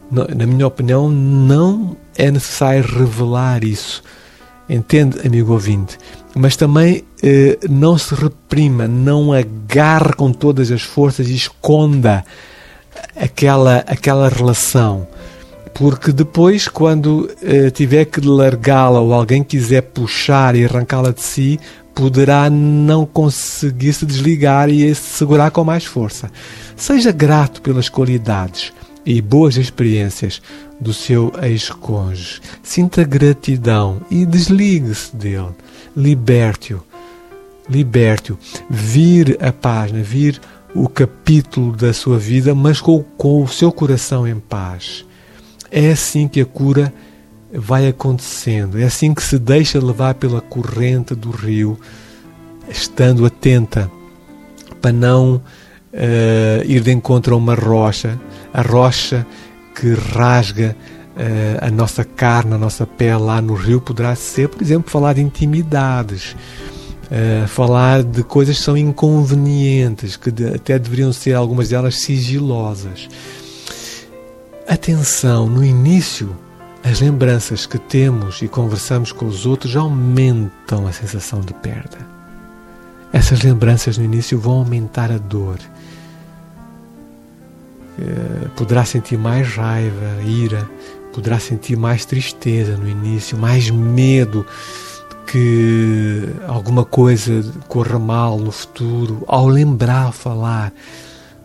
Na 0.09 0.45
minha 0.45 0.67
opinião, 0.67 1.09
não 1.09 1.97
é 2.15 2.29
necessário 2.29 2.83
revelar 2.83 3.63
isso. 3.63 4.03
Entende, 4.69 5.19
amigo 5.25 5.51
ouvinte? 5.51 5.97
Mas 6.35 6.55
também 6.55 7.03
eh, 7.23 7.57
não 7.69 7.97
se 7.97 8.13
reprima, 8.13 8.87
não 8.87 9.33
agarre 9.33 10.13
com 10.13 10.31
todas 10.31 10.71
as 10.71 10.81
forças 10.81 11.27
e 11.27 11.35
esconda 11.35 12.23
aquela, 13.15 13.77
aquela 13.87 14.29
relação. 14.29 15.07
Porque 15.73 16.11
depois, 16.11 16.67
quando 16.67 17.29
uh, 17.43 17.71
tiver 17.71 18.05
que 18.05 18.21
largá-la 18.21 18.99
ou 18.99 19.13
alguém 19.13 19.43
quiser 19.43 19.81
puxar 19.81 20.55
e 20.55 20.63
arrancá-la 20.63 21.11
de 21.11 21.21
si, 21.21 21.59
poderá 21.93 22.49
não 22.49 23.05
conseguir 23.05 23.93
se 23.93 24.05
desligar 24.05 24.69
e 24.69 24.93
se 24.95 25.17
segurar 25.17 25.51
com 25.51 25.63
mais 25.63 25.85
força. 25.85 26.31
Seja 26.75 27.11
grato 27.11 27.61
pelas 27.61 27.89
qualidades, 27.89 28.71
e 29.05 29.21
boas 29.21 29.55
experiências 29.55 30.41
do 30.81 30.93
seu 30.93 31.31
ex-cônjuge. 31.41 32.41
Sinta 32.63 33.03
gratidão 33.03 34.01
e 34.09 34.25
desligue-se 34.25 35.15
dele. 35.15 35.55
Liberte-o. 35.95 36.83
Liberte-o. 37.69 38.37
Vir 38.69 39.37
a 39.39 39.51
página, 39.51 40.01
vir 40.01 40.41
o 40.75 40.89
capítulo 40.89 41.71
da 41.71 41.93
sua 41.93 42.19
vida, 42.19 42.53
mas 42.53 42.81
com, 42.81 43.01
com 43.01 43.41
o 43.41 43.47
seu 43.47 43.71
coração 43.71 44.27
em 44.27 44.37
paz. 44.37 45.05
É 45.71 45.91
assim 45.91 46.27
que 46.27 46.41
a 46.41 46.45
cura 46.45 46.93
vai 47.51 47.87
acontecendo. 47.87 48.77
É 48.77 48.83
assim 48.83 49.13
que 49.13 49.23
se 49.23 49.39
deixa 49.39 49.79
levar 49.79 50.15
pela 50.15 50.41
corrente 50.41 51.15
do 51.15 51.31
rio, 51.31 51.79
estando 52.69 53.25
atenta 53.25 53.89
para 54.81 54.91
não 54.91 55.35
uh, 55.35 56.63
ir 56.65 56.81
de 56.81 56.91
encontro 56.91 57.33
a 57.33 57.37
uma 57.37 57.55
rocha, 57.55 58.19
a 58.53 58.61
rocha 58.61 59.25
que 59.73 59.93
rasga 59.93 60.75
uh, 61.15 61.65
a 61.65 61.71
nossa 61.71 62.03
carne, 62.03 62.53
a 62.53 62.57
nossa 62.57 62.85
pele 62.85 63.17
lá 63.17 63.41
no 63.41 63.53
rio, 63.53 63.79
poderá 63.79 64.13
ser, 64.15 64.49
por 64.49 64.61
exemplo, 64.61 64.91
falar 64.91 65.13
de 65.13 65.21
intimidades. 65.21 66.35
Uh, 67.05 67.47
falar 67.47 68.03
de 68.03 68.23
coisas 68.23 68.57
que 68.57 68.63
são 68.63 68.75
inconvenientes, 68.75 70.15
que 70.15 70.31
até 70.55 70.79
deveriam 70.79 71.13
ser 71.13 71.33
algumas 71.33 71.69
delas 71.69 72.01
sigilosas. 72.01 73.07
Atenção, 74.67 75.47
no 75.47 75.63
início, 75.63 76.35
as 76.83 77.01
lembranças 77.01 77.67
que 77.67 77.77
temos 77.77 78.41
e 78.41 78.47
conversamos 78.47 79.11
com 79.11 79.25
os 79.27 79.45
outros 79.45 79.75
aumentam 79.75 80.87
a 80.87 80.91
sensação 80.91 81.41
de 81.41 81.53
perda. 81.53 81.97
Essas 83.13 83.43
lembranças 83.43 83.97
no 83.97 84.03
início 84.03 84.39
vão 84.39 84.59
aumentar 84.59 85.11
a 85.11 85.17
dor. 85.19 85.59
Uh, 87.99 88.49
poderá 88.55 88.83
sentir 88.83 89.17
mais 89.17 89.47
raiva, 89.49 90.21
ira, 90.25 90.67
poderá 91.13 91.39
sentir 91.39 91.77
mais 91.77 92.03
tristeza 92.03 92.75
no 92.75 92.89
início, 92.89 93.37
mais 93.37 93.69
medo 93.69 94.45
que 95.27 96.29
alguma 96.47 96.85
coisa 96.85 97.43
corra 97.67 97.99
mal 97.99 98.37
no 98.39 98.51
futuro, 98.51 99.23
ao 99.27 99.47
lembrar 99.47 100.11
falar, 100.11 100.73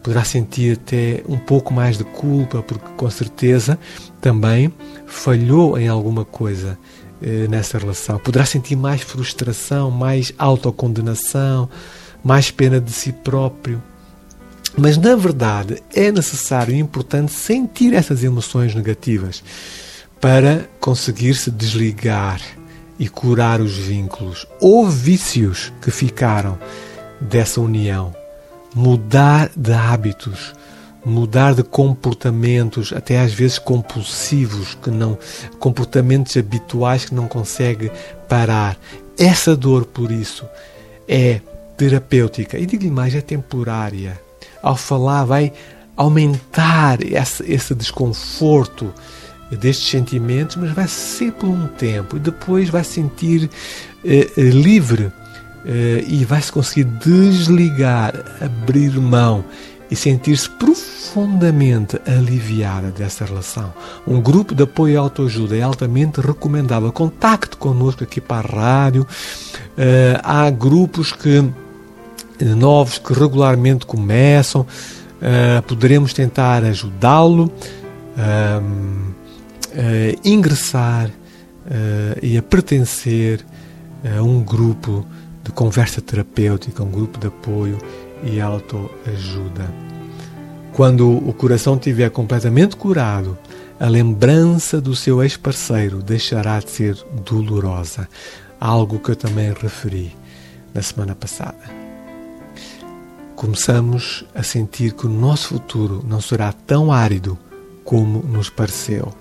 poderá 0.03 0.25
sentir 0.25 0.79
até 0.79 1.23
um 1.29 1.39
pouco 1.39 1.73
mais 1.73 1.99
de 1.99 2.05
culpa, 2.05 2.63
porque 2.63 2.87
com 2.97 3.11
certeza 3.11 3.79
também 4.21 4.73
falhou 5.07 5.79
em 5.79 5.89
alguma 5.89 6.25
coisa 6.25 6.79
eh, 7.23 7.47
nessa 7.49 7.79
relação. 7.79 8.19
Poderá 8.19 8.45
sentir 8.45 8.77
mais 8.77 9.03
frustração, 9.03 9.91
mais 9.91 10.33
autocondenação, 10.39 11.69
mais 12.23 12.51
pena 12.51 12.81
de 12.81 12.93
si 12.93 13.13
próprio. 13.13 13.83
Mas 14.79 14.97
na 14.97 15.17
verdade 15.17 15.83
é 15.95 16.13
necessário 16.13 16.75
e 16.75 16.79
importante 16.79 17.33
sentir 17.33 17.93
essas 17.93 18.23
emoções 18.23 18.75
negativas 18.75 19.43
para 20.21 20.69
conseguir 20.79 21.35
se 21.35 21.51
desligar 21.51 22.41
e 23.01 23.09
curar 23.09 23.63
os 23.63 23.79
vínculos 23.79 24.47
ou 24.61 24.87
vícios 24.87 25.73
que 25.81 25.91
ficaram 25.91 26.59
dessa 27.19 27.59
união. 27.59 28.15
Mudar 28.75 29.51
de 29.57 29.73
hábitos, 29.73 30.55
mudar 31.05 31.55
de 31.55 31.63
comportamentos, 31.63 32.93
até 32.93 33.19
às 33.19 33.33
vezes 33.33 33.59
compulsivos, 33.59 34.75
que 34.75 34.91
não 34.91 35.19
comportamentos 35.59 36.37
habituais 36.37 37.07
que 37.07 37.15
não 37.15 37.27
consegue 37.27 37.91
parar. 38.29 38.79
Essa 39.19 39.57
dor, 39.57 39.87
por 39.87 40.13
isso, 40.13 40.45
é 41.09 41.41
terapêutica 41.79 42.59
e 42.59 42.67
digo-lhe 42.67 42.91
mais, 42.91 43.15
é 43.15 43.23
temporária. 43.23 44.21
Ao 44.63 44.77
falar, 44.77 45.25
vai 45.25 45.55
aumentar 45.97 47.03
esse, 47.03 47.51
esse 47.51 47.75
desconforto 47.75 48.93
destes 49.57 49.89
sentimentos, 49.89 50.57
mas 50.57 50.73
vai 50.73 50.87
ser 50.87 51.33
por 51.33 51.49
um 51.49 51.67
tempo 51.67 52.17
e 52.17 52.21
depois 52.21 52.69
vai 52.69 52.85
sentir 52.85 53.51
eh, 54.05 54.31
eh, 54.37 54.43
livre 54.43 55.13
eh, 55.65 56.05
e 56.07 56.25
vai 56.25 56.41
se 56.41 56.53
conseguir 56.53 56.85
desligar, 56.85 58.15
abrir 58.41 58.93
mão 58.93 59.45
e 59.91 59.97
sentir-se 59.97 60.49
profundamente 60.51 62.01
aliviada 62.07 62.93
dessa 62.93 63.25
relação. 63.25 63.75
Um 64.07 64.21
grupo 64.21 64.55
de 64.55 64.63
apoio 64.63 64.95
e 64.95 64.97
autoajuda 64.97 65.57
é 65.57 65.63
altamente 65.63 66.21
recomendável. 66.21 66.93
Contacte 66.93 67.57
connosco 67.57 68.05
aqui 68.05 68.21
para 68.21 68.49
a 68.49 68.85
rádio. 68.85 69.05
Há 70.23 70.49
grupos 70.49 71.11
que 71.11 71.45
novos 72.45 72.99
que 72.99 73.13
regularmente 73.13 73.87
começam. 73.87 74.63
Uh, 74.63 75.63
poderemos 75.67 76.13
tentar 76.15 76.65
ajudá-lo. 76.65 77.53
A 79.73 80.29
ingressar 80.29 81.11
e 82.23 82.37
a 82.37 82.43
pertencer 82.43 83.45
a 84.17 84.23
um 84.23 84.43
grupo 84.43 85.07
de 85.45 85.51
conversa 85.53 86.01
terapêutica, 86.01 86.83
um 86.83 86.91
grupo 86.91 87.19
de 87.19 87.27
apoio 87.27 87.79
e 88.23 88.41
autoajuda. 88.41 89.73
Quando 90.73 91.11
o 91.11 91.33
coração 91.33 91.75
estiver 91.75 92.11
completamente 92.11 92.77
curado, 92.77 93.37
a 93.79 93.89
lembrança 93.89 94.81
do 94.81 94.95
seu 94.95 95.23
ex-parceiro 95.23 96.03
deixará 96.03 96.61
de 96.61 96.71
ser 96.71 96.99
dolorosa, 97.25 98.09
algo 98.61 98.99
que 98.99 99.11
eu 99.11 99.17
também 99.17 99.53
referi 99.53 100.15
na 100.73 100.83
semana 100.83 101.15
passada. 101.15 101.59
Começamos 103.35 104.25
a 104.35 104.43
sentir 104.43 104.93
que 104.93 105.07
o 105.07 105.11
nosso 105.11 105.49
futuro 105.49 106.05
não 106.07 106.21
será 106.21 106.53
tão 106.53 106.93
árido 106.93 107.39
como 107.85 108.21
nos 108.23 108.51
pareceu. 108.51 109.13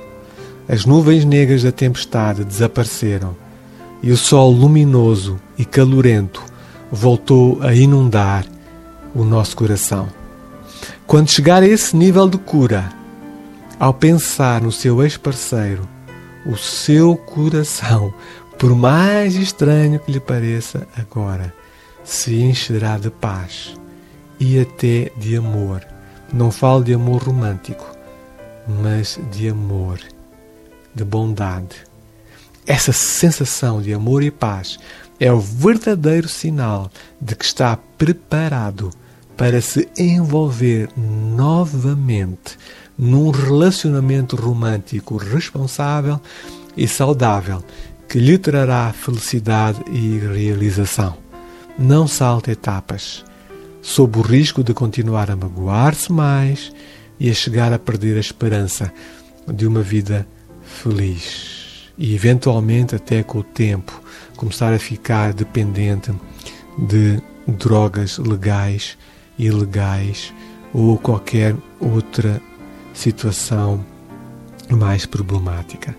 As 0.69 0.85
nuvens 0.85 1.25
negras 1.25 1.63
da 1.63 1.71
tempestade 1.71 2.43
desapareceram 2.43 3.35
e 4.03 4.11
o 4.11 4.17
sol 4.17 4.51
luminoso 4.51 5.41
e 5.57 5.65
calorento 5.65 6.43
voltou 6.91 7.59
a 7.63 7.73
inundar 7.73 8.45
o 9.15 9.23
nosso 9.23 9.57
coração. 9.57 10.07
Quando 11.07 11.31
chegar 11.31 11.63
a 11.63 11.67
esse 11.67 11.97
nível 11.97 12.29
de 12.29 12.37
cura, 12.37 12.87
ao 13.79 13.95
pensar 13.95 14.61
no 14.61 14.71
seu 14.71 15.01
ex-parceiro, 15.01 15.89
o 16.45 16.55
seu 16.55 17.17
coração, 17.17 18.13
por 18.59 18.75
mais 18.75 19.33
estranho 19.33 19.99
que 19.99 20.11
lhe 20.11 20.19
pareça 20.19 20.87
agora, 20.95 21.51
se 22.03 22.43
encherá 22.43 22.99
de 22.99 23.09
paz 23.09 23.73
e 24.39 24.59
até 24.59 25.11
de 25.17 25.35
amor. 25.35 25.81
Não 26.31 26.51
falo 26.51 26.83
de 26.83 26.93
amor 26.93 27.23
romântico, 27.23 27.87
mas 28.67 29.19
de 29.31 29.49
amor 29.49 29.99
de 30.99 31.05
bondade. 31.05 31.77
Essa 32.67 32.91
sensação 32.91 33.81
de 33.81 33.93
amor 33.93 34.21
e 34.21 34.29
paz 34.29 34.77
é 35.17 35.31
o 35.31 35.39
verdadeiro 35.39 36.27
sinal 36.27 36.91
de 37.21 37.35
que 37.35 37.45
está 37.45 37.77
preparado 37.97 38.91
para 39.37 39.61
se 39.61 39.87
envolver 39.97 40.89
novamente 40.97 42.57
num 42.97 43.31
relacionamento 43.31 44.35
romântico 44.35 45.15
responsável 45.15 46.19
e 46.75 46.85
saudável 46.85 47.63
que 48.09 48.19
lhe 48.19 48.37
trará 48.37 48.91
felicidade 48.91 49.81
e 49.89 50.19
realização. 50.19 51.15
Não 51.77 52.07
salte 52.07 52.51
etapas, 52.51 53.23
sob 53.81 54.19
o 54.19 54.21
risco 54.21 54.61
de 54.61 54.73
continuar 54.73 55.31
a 55.31 55.35
magoar-se 55.35 56.11
mais 56.11 56.73
e 57.17 57.29
a 57.29 57.33
chegar 57.33 57.71
a 57.71 57.79
perder 57.79 58.17
a 58.17 58.19
esperança 58.19 58.91
de 59.47 59.65
uma 59.65 59.81
vida 59.81 60.27
feliz 60.69 61.91
e 61.97 62.15
eventualmente 62.15 62.95
até 62.95 63.21
com 63.21 63.39
o 63.39 63.43
tempo 63.43 64.01
começar 64.37 64.73
a 64.73 64.79
ficar 64.79 65.33
dependente 65.33 66.13
de 66.77 67.21
drogas 67.45 68.17
legais, 68.17 68.97
ilegais 69.37 70.33
ou 70.73 70.97
qualquer 70.97 71.55
outra 71.79 72.41
situação 72.93 73.83
mais 74.69 75.05
problemática. 75.05 75.95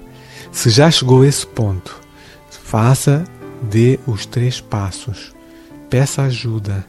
Se 0.52 0.70
já 0.70 0.90
chegou 0.90 1.22
a 1.22 1.26
esse 1.26 1.46
ponto, 1.46 2.00
faça, 2.50 3.24
dê 3.62 3.98
os 4.06 4.24
três 4.24 4.60
passos. 4.60 5.34
Peça 5.88 6.22
ajuda. 6.22 6.84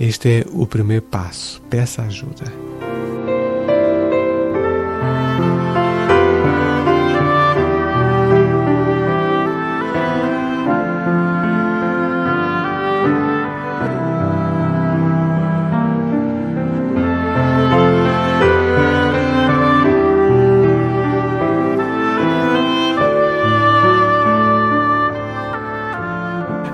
Este 0.00 0.40
é 0.40 0.46
o 0.50 0.66
primeiro 0.66 1.02
passo. 1.02 1.60
Peça 1.70 2.02
ajuda. 2.02 2.52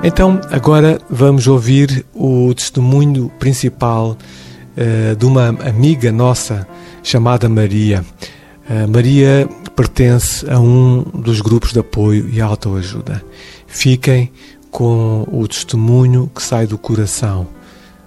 Então, 0.02 0.40
agora 0.50 0.98
vamos 1.10 1.46
ouvir 1.46 2.06
o 2.14 2.54
testemunho 2.54 3.30
principal 3.38 4.16
uh, 4.16 5.14
de 5.14 5.26
uma 5.26 5.48
amiga 5.48 6.10
nossa 6.10 6.66
chamada 7.02 7.50
Maria. 7.50 8.02
Uh, 8.68 8.90
Maria 8.90 9.46
pertence 9.76 10.50
a 10.50 10.58
um 10.58 11.02
dos 11.02 11.42
grupos 11.42 11.74
de 11.74 11.80
apoio 11.80 12.30
e 12.30 12.40
autoajuda. 12.40 13.22
Fiquem 13.66 14.32
com 14.70 15.28
o 15.30 15.46
testemunho 15.46 16.30
que 16.34 16.42
sai 16.42 16.66
do 16.66 16.78
coração 16.78 17.46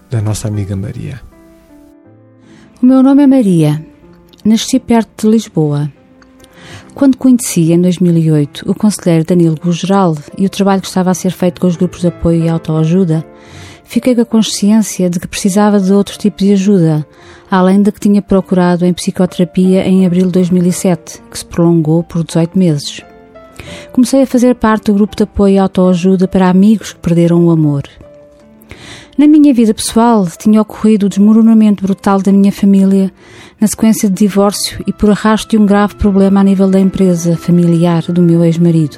da 0.09 0.19
nossa 0.19 0.47
amiga 0.47 0.75
Maria. 0.75 1.21
O 2.81 2.87
meu 2.87 3.03
nome 3.03 3.21
é 3.21 3.27
Maria. 3.27 3.85
Nasci 4.43 4.79
perto 4.79 5.27
de 5.27 5.31
Lisboa. 5.31 5.91
Quando 6.95 7.17
conheci, 7.17 7.73
em 7.73 7.81
2008, 7.81 8.69
o 8.69 8.75
conselheiro 8.75 9.25
Danilo 9.25 9.55
Gugeral 9.55 10.15
e 10.37 10.45
o 10.45 10.49
trabalho 10.49 10.81
que 10.81 10.87
estava 10.87 11.09
a 11.09 11.15
ser 11.15 11.31
feito 11.31 11.59
com 11.59 11.65
os 11.65 11.75
grupos 11.75 12.01
de 12.01 12.07
apoio 12.07 12.43
e 12.43 12.49
autoajuda, 12.49 13.25
fiquei 13.83 14.13
com 14.13 14.21
a 14.21 14.25
consciência 14.25 15.09
de 15.09 15.19
que 15.19 15.27
precisava 15.27 15.79
de 15.79 15.91
outro 15.91 16.17
tipo 16.19 16.37
de 16.37 16.53
ajuda, 16.53 17.05
além 17.49 17.81
da 17.81 17.91
que 17.91 17.99
tinha 17.99 18.21
procurado 18.21 18.85
em 18.85 18.93
psicoterapia 18.93 19.87
em 19.87 20.05
abril 20.05 20.27
de 20.27 20.33
2007, 20.33 21.21
que 21.31 21.37
se 21.37 21.45
prolongou 21.45 22.03
por 22.03 22.23
18 22.23 22.57
meses. 22.57 23.01
Comecei 23.91 24.21
a 24.21 24.27
fazer 24.27 24.55
parte 24.55 24.85
do 24.85 24.93
grupo 24.93 25.15
de 25.15 25.23
apoio 25.23 25.55
e 25.55 25.57
autoajuda 25.57 26.27
para 26.27 26.49
amigos 26.49 26.93
que 26.93 26.99
perderam 26.99 27.43
o 27.43 27.49
amor. 27.49 27.83
Na 29.15 29.27
minha 29.27 29.53
vida 29.53 29.75
pessoal, 29.75 30.27
tinha 30.39 30.59
ocorrido 30.59 31.05
o 31.05 31.09
desmoronamento 31.09 31.83
brutal 31.83 32.19
da 32.19 32.31
minha 32.31 32.51
família 32.51 33.13
na 33.61 33.67
sequência 33.67 34.09
de 34.09 34.15
divórcio 34.15 34.83
e 34.87 34.91
por 34.91 35.11
arrasto 35.11 35.51
de 35.51 35.57
um 35.57 35.67
grave 35.67 35.93
problema 35.95 36.39
a 36.39 36.43
nível 36.43 36.67
da 36.67 36.79
empresa 36.79 37.37
familiar 37.37 38.01
do 38.11 38.23
meu 38.23 38.43
ex-marido. 38.43 38.97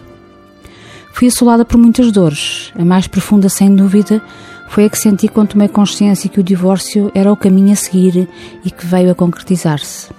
Fui 1.12 1.28
assolada 1.28 1.66
por 1.66 1.78
muitas 1.78 2.14
dores. 2.14 2.72
A 2.76 2.86
mais 2.86 3.08
profunda, 3.08 3.50
sem 3.50 3.76
dúvida, 3.76 4.22
foi 4.70 4.86
a 4.86 4.90
que 4.90 4.98
senti 4.98 5.28
quando 5.28 5.50
tomei 5.50 5.68
consciência 5.68 6.30
que 6.30 6.40
o 6.40 6.44
divórcio 6.44 7.12
era 7.14 7.32
o 7.32 7.36
caminho 7.36 7.74
a 7.74 7.76
seguir 7.76 8.30
e 8.64 8.72
que 8.72 8.86
veio 8.86 9.12
a 9.12 9.16
concretizar-se. 9.16 10.10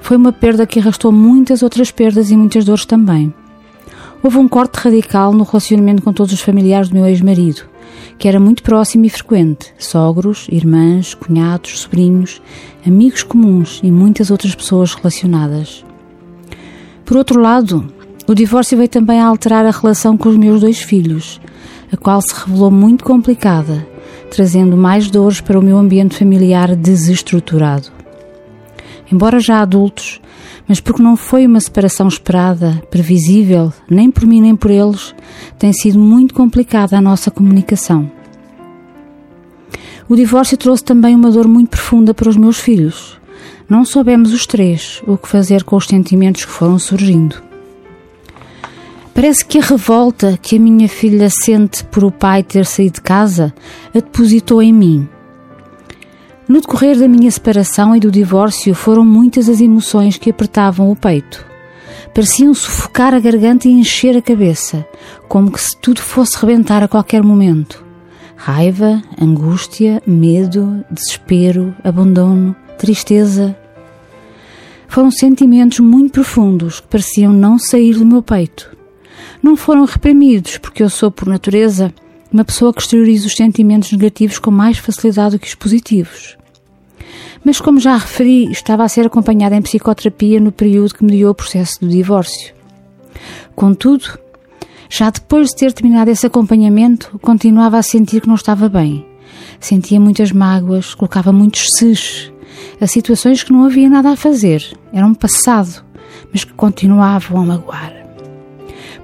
Foi 0.00 0.16
uma 0.16 0.32
perda 0.32 0.66
que 0.66 0.78
arrastou 0.78 1.10
muitas 1.10 1.64
outras 1.64 1.90
perdas 1.90 2.30
e 2.30 2.36
muitas 2.36 2.64
dores 2.64 2.84
também. 2.84 3.34
Houve 4.22 4.38
um 4.38 4.46
corte 4.46 4.76
radical 4.76 5.32
no 5.32 5.42
relacionamento 5.42 6.02
com 6.02 6.12
todos 6.12 6.32
os 6.32 6.40
familiares 6.40 6.88
do 6.88 6.94
meu 6.94 7.06
ex-marido, 7.06 7.69
que 8.18 8.28
era 8.28 8.40
muito 8.40 8.62
próximo 8.62 9.04
e 9.04 9.10
frequente: 9.10 9.72
sogros, 9.78 10.46
irmãs, 10.50 11.14
cunhados, 11.14 11.80
sobrinhos, 11.80 12.40
amigos 12.86 13.22
comuns 13.22 13.80
e 13.82 13.90
muitas 13.90 14.30
outras 14.30 14.54
pessoas 14.54 14.94
relacionadas. 14.94 15.84
Por 17.04 17.16
outro 17.16 17.40
lado, 17.40 17.92
o 18.26 18.34
divórcio 18.34 18.76
veio 18.76 18.88
também 18.88 19.20
a 19.20 19.26
alterar 19.26 19.66
a 19.66 19.70
relação 19.70 20.16
com 20.16 20.28
os 20.28 20.36
meus 20.36 20.60
dois 20.60 20.80
filhos, 20.80 21.40
a 21.92 21.96
qual 21.96 22.20
se 22.22 22.32
revelou 22.32 22.70
muito 22.70 23.04
complicada, 23.04 23.86
trazendo 24.30 24.76
mais 24.76 25.10
dores 25.10 25.40
para 25.40 25.58
o 25.58 25.62
meu 25.62 25.76
ambiente 25.76 26.16
familiar 26.16 26.76
desestruturado. 26.76 27.99
Embora 29.12 29.40
já 29.40 29.60
adultos, 29.60 30.20
mas 30.68 30.78
porque 30.78 31.02
não 31.02 31.16
foi 31.16 31.46
uma 31.46 31.60
separação 31.60 32.06
esperada, 32.06 32.80
previsível, 32.90 33.72
nem 33.88 34.10
por 34.10 34.24
mim 34.24 34.40
nem 34.40 34.54
por 34.54 34.70
eles, 34.70 35.14
tem 35.58 35.72
sido 35.72 35.98
muito 35.98 36.32
complicada 36.32 36.96
a 36.96 37.00
nossa 37.00 37.30
comunicação. 37.30 38.10
O 40.08 40.16
divórcio 40.16 40.56
trouxe 40.56 40.84
também 40.84 41.14
uma 41.14 41.30
dor 41.30 41.46
muito 41.46 41.70
profunda 41.70 42.12
para 42.12 42.28
os 42.28 42.36
meus 42.36 42.58
filhos. 42.58 43.18
Não 43.68 43.84
soubemos 43.84 44.32
os 44.32 44.46
três 44.46 45.02
o 45.06 45.16
que 45.16 45.28
fazer 45.28 45.62
com 45.62 45.76
os 45.76 45.86
sentimentos 45.86 46.44
que 46.44 46.50
foram 46.50 46.78
surgindo. 46.78 47.40
Parece 49.14 49.44
que 49.44 49.58
a 49.58 49.62
revolta 49.62 50.38
que 50.40 50.56
a 50.56 50.60
minha 50.60 50.88
filha 50.88 51.28
sente 51.30 51.84
por 51.84 52.04
o 52.04 52.10
pai 52.10 52.42
ter 52.42 52.64
saído 52.64 52.94
de 52.94 53.00
casa 53.02 53.52
a 53.94 53.98
depositou 53.98 54.62
em 54.62 54.72
mim. 54.72 55.08
No 56.50 56.60
decorrer 56.60 56.98
da 56.98 57.06
minha 57.06 57.30
separação 57.30 57.94
e 57.94 58.00
do 58.00 58.10
divórcio 58.10 58.74
foram 58.74 59.04
muitas 59.04 59.48
as 59.48 59.60
emoções 59.60 60.18
que 60.18 60.30
apertavam 60.30 60.90
o 60.90 60.96
peito. 60.96 61.46
Pareciam 62.12 62.52
sufocar 62.52 63.14
a 63.14 63.20
garganta 63.20 63.68
e 63.68 63.70
encher 63.70 64.16
a 64.16 64.20
cabeça, 64.20 64.84
como 65.28 65.52
que 65.52 65.60
se 65.60 65.78
tudo 65.80 66.00
fosse 66.00 66.36
rebentar 66.36 66.82
a 66.82 66.88
qualquer 66.88 67.22
momento. 67.22 67.84
Raiva, 68.34 69.00
angústia, 69.22 70.02
medo, 70.04 70.84
desespero, 70.90 71.72
abandono, 71.84 72.56
tristeza. 72.76 73.56
Foram 74.88 75.12
sentimentos 75.12 75.78
muito 75.78 76.14
profundos 76.14 76.80
que 76.80 76.88
pareciam 76.88 77.32
não 77.32 77.60
sair 77.60 77.94
do 77.94 78.04
meu 78.04 78.24
peito 78.24 78.80
não 79.42 79.56
foram 79.56 79.84
reprimidos, 79.84 80.58
porque 80.58 80.82
eu 80.82 80.90
sou, 80.90 81.10
por 81.10 81.26
natureza, 81.26 81.92
uma 82.32 82.44
pessoa 82.44 82.72
que 82.72 82.80
exterioriza 82.80 83.26
os 83.26 83.34
sentimentos 83.34 83.90
negativos 83.92 84.38
com 84.38 84.50
mais 84.50 84.78
facilidade 84.78 85.36
do 85.36 85.38
que 85.38 85.46
os 85.46 85.54
positivos. 85.54 86.39
Mas, 87.44 87.60
como 87.60 87.80
já 87.80 87.96
referi, 87.96 88.50
estava 88.50 88.84
a 88.84 88.88
ser 88.88 89.06
acompanhada 89.06 89.56
em 89.56 89.62
psicoterapia 89.62 90.40
no 90.40 90.52
período 90.52 90.94
que 90.94 91.04
mediou 91.04 91.30
o 91.30 91.34
processo 91.34 91.80
do 91.80 91.88
divórcio. 91.88 92.54
Contudo, 93.54 94.18
já 94.88 95.10
depois 95.10 95.48
de 95.48 95.56
ter 95.56 95.72
terminado 95.72 96.10
esse 96.10 96.26
acompanhamento, 96.26 97.18
continuava 97.20 97.78
a 97.78 97.82
sentir 97.82 98.20
que 98.20 98.28
não 98.28 98.34
estava 98.34 98.68
bem. 98.68 99.06
Sentia 99.58 100.00
muitas 100.00 100.32
mágoas, 100.32 100.94
colocava 100.94 101.32
muitos 101.32 101.64
ses 101.76 102.32
a 102.80 102.86
situações 102.86 103.42
que 103.42 103.52
não 103.52 103.64
havia 103.64 103.88
nada 103.88 104.10
a 104.10 104.16
fazer, 104.16 104.64
eram 104.92 105.14
passado, 105.14 105.84
mas 106.32 106.44
que 106.44 106.52
continuavam 106.52 107.40
a 107.40 107.46
magoar. 107.46 107.92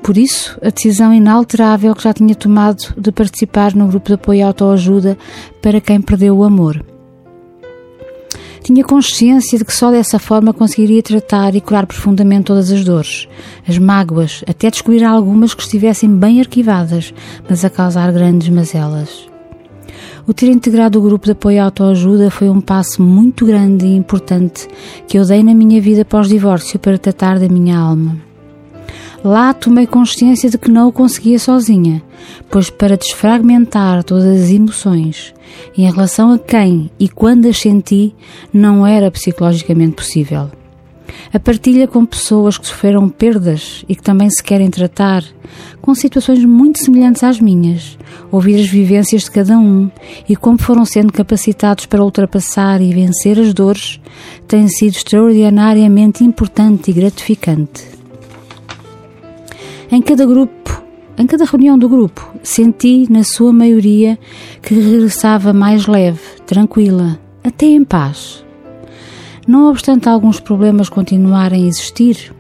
Por 0.03 0.17
isso, 0.17 0.59
a 0.63 0.71
decisão 0.71 1.13
inalterável 1.13 1.95
que 1.95 2.03
já 2.03 2.13
tinha 2.13 2.35
tomado 2.35 2.95
de 2.97 3.11
participar 3.11 3.75
no 3.75 3.89
grupo 3.89 4.09
de 4.09 4.15
apoio 4.15 4.45
à 4.45 4.49
autoajuda 4.49 5.19
para 5.61 5.81
quem 5.81 6.01
perdeu 6.01 6.37
o 6.39 6.45
amor. 6.45 6.85
Tinha 8.67 8.83
consciência 8.83 9.57
de 9.57 9.65
que 9.65 9.73
só 9.73 9.93
dessa 9.93 10.19
forma 10.19 10.53
conseguiria 10.53 11.01
tratar 11.01 11.55
e 11.55 11.61
curar 11.61 11.87
profundamente 11.87 12.47
todas 12.47 12.73
as 12.73 12.85
dores, 12.85 13.29
as 13.65 13.79
mágoas, 13.79 14.43
até 14.45 14.69
descobrir 14.69 15.05
algumas 15.05 15.55
que 15.55 15.63
estivessem 15.63 16.11
bem 16.11 16.41
arquivadas, 16.41 17.15
mas 17.49 17.65
a 17.65 17.71
causar 17.71 18.11
grandes 18.11 18.49
mazelas. 18.49 19.29
O 20.27 20.35
ter 20.35 20.49
integrado 20.51 20.99
o 20.99 21.03
grupo 21.03 21.27
de 21.27 21.31
apoio 21.31 21.63
à 21.63 21.67
autoajuda 21.67 22.29
foi 22.29 22.49
um 22.49 22.61
passo 22.61 23.01
muito 23.01 23.47
grande 23.47 23.87
e 23.87 23.95
importante 23.95 24.67
que 25.07 25.17
eu 25.17 25.25
dei 25.25 25.45
na 25.45 25.55
minha 25.55 25.81
vida 25.81 26.05
pós-divórcio 26.05 26.77
para 26.81 26.99
tratar 26.99 27.39
da 27.39 27.49
minha 27.49 27.79
alma. 27.79 28.26
Lá 29.25 29.53
tomei 29.55 29.87
consciência 29.87 30.49
de 30.49 30.59
que 30.59 30.71
não 30.71 30.89
o 30.89 30.93
conseguia 30.93 31.39
sozinha, 31.39 32.03
pois 32.51 32.71
para 32.71 32.97
desfragmentar 32.97 34.05
todas 34.05 34.45
as 34.45 34.51
emoções 34.51 35.35
em 35.77 35.91
relação 35.91 36.33
a 36.33 36.39
quem 36.39 36.91
e 36.99 37.09
quando 37.09 37.47
as 37.47 37.59
senti 37.59 38.15
não 38.53 38.87
era 38.87 39.11
psicologicamente 39.11 39.97
possível. 39.97 40.51
A 41.33 41.41
partilha 41.41 41.87
com 41.87 42.05
pessoas 42.05 42.59
que 42.59 42.67
sofreram 42.67 43.09
perdas 43.09 43.85
e 43.89 43.95
que 43.95 44.03
também 44.03 44.29
se 44.31 44.43
querem 44.43 44.71
tratar, 44.71 45.25
com 45.81 45.95
situações 45.95 46.45
muito 46.45 46.79
semelhantes 46.79 47.23
às 47.23 47.41
minhas, 47.41 47.99
ouvir 48.31 48.61
as 48.61 48.67
vivências 48.67 49.23
de 49.23 49.31
cada 49.31 49.59
um 49.59 49.91
e 50.29 50.37
como 50.37 50.59
foram 50.59 50.85
sendo 50.85 51.13
capacitados 51.13 51.87
para 51.87 52.03
ultrapassar 52.03 52.81
e 52.81 52.93
vencer 52.93 53.39
as 53.39 53.55
dores, 53.55 54.01
tem 54.49 54.69
sido 54.69 54.97
extraordinariamente 54.97 56.25
importante 56.25 56.91
e 56.91 56.95
gratificante. 56.95 57.96
Em 59.91 60.03
cada 60.03 60.27
grupo, 60.27 60.83
em 61.17 61.27
cada 61.27 61.45
reunião 61.45 61.79
do 61.79 61.89
grupo, 61.89 62.35
senti, 62.43 63.07
na 63.11 63.23
sua 63.23 63.53
maioria, 63.53 64.19
que 64.61 64.75
regressava 64.75 65.53
mais 65.53 65.87
leve, 65.87 66.21
tranquila, 66.45 67.19
até 67.45 67.67
em 67.67 67.85
paz. 67.85 68.45
Não 69.47 69.71
obstante 69.71 70.09
alguns 70.09 70.41
problemas 70.41 70.89
continuarem 70.89 71.65
a 71.65 71.69
existir, 71.69 72.35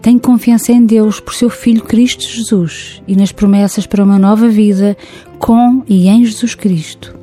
tenho 0.00 0.20
confiança 0.20 0.70
em 0.70 0.86
Deus 0.86 1.18
por 1.18 1.34
seu 1.34 1.50
Filho 1.50 1.82
Cristo 1.82 2.22
Jesus 2.22 3.02
e 3.08 3.16
nas 3.16 3.32
promessas 3.32 3.84
para 3.84 4.04
uma 4.04 4.20
nova 4.20 4.48
vida 4.48 4.96
com 5.40 5.82
e 5.88 6.06
em 6.06 6.24
Jesus 6.24 6.54
Cristo. 6.54 7.16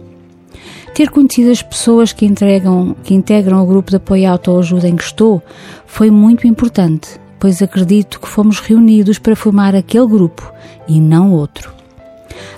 Ter 0.93 1.09
conhecido 1.09 1.49
as 1.49 1.61
pessoas 1.61 2.11
que, 2.11 2.25
entregam, 2.25 2.93
que 3.01 3.13
integram 3.13 3.63
o 3.63 3.65
grupo 3.65 3.89
de 3.89 3.95
apoio 3.95 4.27
à 4.27 4.31
autoajuda 4.31 4.89
em 4.89 4.97
que 4.97 5.03
estou 5.03 5.41
foi 5.87 6.11
muito 6.11 6.45
importante 6.45 7.22
pois 7.43 7.61
acredito 7.61 8.21
que 8.21 8.27
fomos 8.29 8.61
reunidos 8.61 9.19
para 9.19 9.35
formar 9.35 9.75
aquele 9.75 10.07
grupo 10.07 10.49
e 10.87 11.01
não 11.01 11.33
outro. 11.33 11.73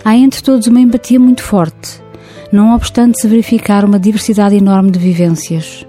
Há 0.04 0.16
entre 0.16 0.44
todos 0.44 0.68
uma 0.68 0.80
empatia 0.80 1.20
muito 1.20 1.42
forte, 1.42 2.00
não 2.52 2.76
obstante 2.76 3.20
se 3.20 3.28
verificar 3.28 3.84
uma 3.84 3.98
diversidade 3.98 4.56
enorme 4.56 4.92
de 4.92 5.00
vivências. 5.00 5.88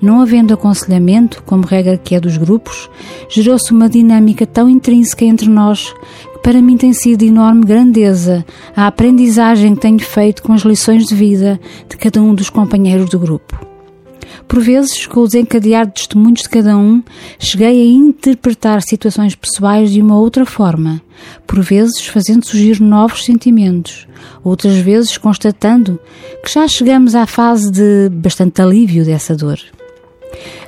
Não 0.00 0.22
havendo 0.22 0.54
aconselhamento, 0.54 1.42
como 1.42 1.66
regra 1.66 1.98
que 1.98 2.14
é 2.14 2.20
dos 2.20 2.38
grupos, 2.38 2.88
gerou-se 3.28 3.70
uma 3.72 3.90
dinâmica 3.90 4.46
tão 4.46 4.70
intrínseca 4.70 5.26
entre 5.26 5.46
nós 5.46 5.92
que 6.32 6.38
para 6.42 6.62
mim 6.62 6.78
tem 6.78 6.94
sido 6.94 7.18
de 7.18 7.26
enorme 7.26 7.66
grandeza 7.66 8.42
a 8.74 8.86
aprendizagem 8.86 9.74
que 9.74 9.82
tenho 9.82 10.00
feito 10.00 10.42
com 10.42 10.54
as 10.54 10.62
lições 10.62 11.04
de 11.04 11.14
vida 11.14 11.60
de 11.86 11.98
cada 11.98 12.22
um 12.22 12.34
dos 12.34 12.48
companheiros 12.48 13.10
do 13.10 13.18
grupo. 13.18 13.67
Por 14.46 14.60
vezes, 14.60 15.06
com 15.06 15.20
o 15.20 15.26
desencadear 15.26 15.86
de 15.86 15.92
testemunhos 15.94 16.42
de 16.42 16.48
cada 16.48 16.76
um, 16.76 17.02
cheguei 17.38 17.82
a 17.82 17.84
interpretar 17.84 18.82
situações 18.82 19.34
pessoais 19.34 19.90
de 19.90 20.00
uma 20.00 20.18
outra 20.18 20.46
forma, 20.46 21.00
por 21.46 21.60
vezes 21.60 22.06
fazendo 22.06 22.46
surgir 22.46 22.80
novos 22.80 23.24
sentimentos, 23.24 24.06
outras 24.42 24.76
vezes 24.78 25.16
constatando 25.18 25.98
que 26.42 26.52
já 26.52 26.66
chegamos 26.66 27.14
à 27.14 27.26
fase 27.26 27.70
de 27.70 28.08
bastante 28.10 28.62
alívio 28.62 29.04
dessa 29.04 29.36
dor. 29.36 29.58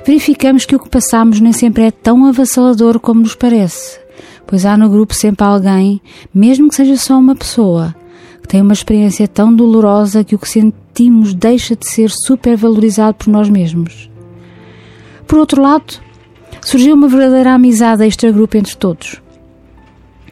Verificamos 0.05 0.65
que 0.65 0.75
o 0.75 0.79
que 0.79 0.89
passamos 0.89 1.39
nem 1.39 1.53
sempre 1.53 1.83
é 1.83 1.91
tão 1.91 2.25
avassalador 2.25 2.99
como 2.99 3.21
nos 3.21 3.35
parece, 3.35 3.99
pois 4.47 4.65
há 4.65 4.75
no 4.75 4.89
grupo 4.89 5.13
sempre 5.13 5.45
alguém, 5.45 6.01
mesmo 6.33 6.69
que 6.69 6.75
seja 6.75 6.97
só 6.97 7.17
uma 7.17 7.35
pessoa, 7.35 7.95
que 8.41 8.47
tem 8.47 8.61
uma 8.61 8.73
experiência 8.73 9.27
tão 9.27 9.53
dolorosa 9.53 10.23
que 10.23 10.35
o 10.35 10.39
que 10.39 10.49
sentimos 10.91 11.33
deixa 11.33 11.75
de 11.75 11.89
ser 11.89 12.09
supervalorizado 12.09 13.15
por 13.15 13.27
nós 13.27 13.49
mesmos. 13.49 14.09
Por 15.25 15.39
outro 15.39 15.61
lado, 15.61 15.99
surgiu 16.61 16.95
uma 16.95 17.07
verdadeira 17.07 17.53
amizade 17.53 18.05
extra-grupo 18.05 18.57
entre 18.57 18.75
todos 18.75 19.21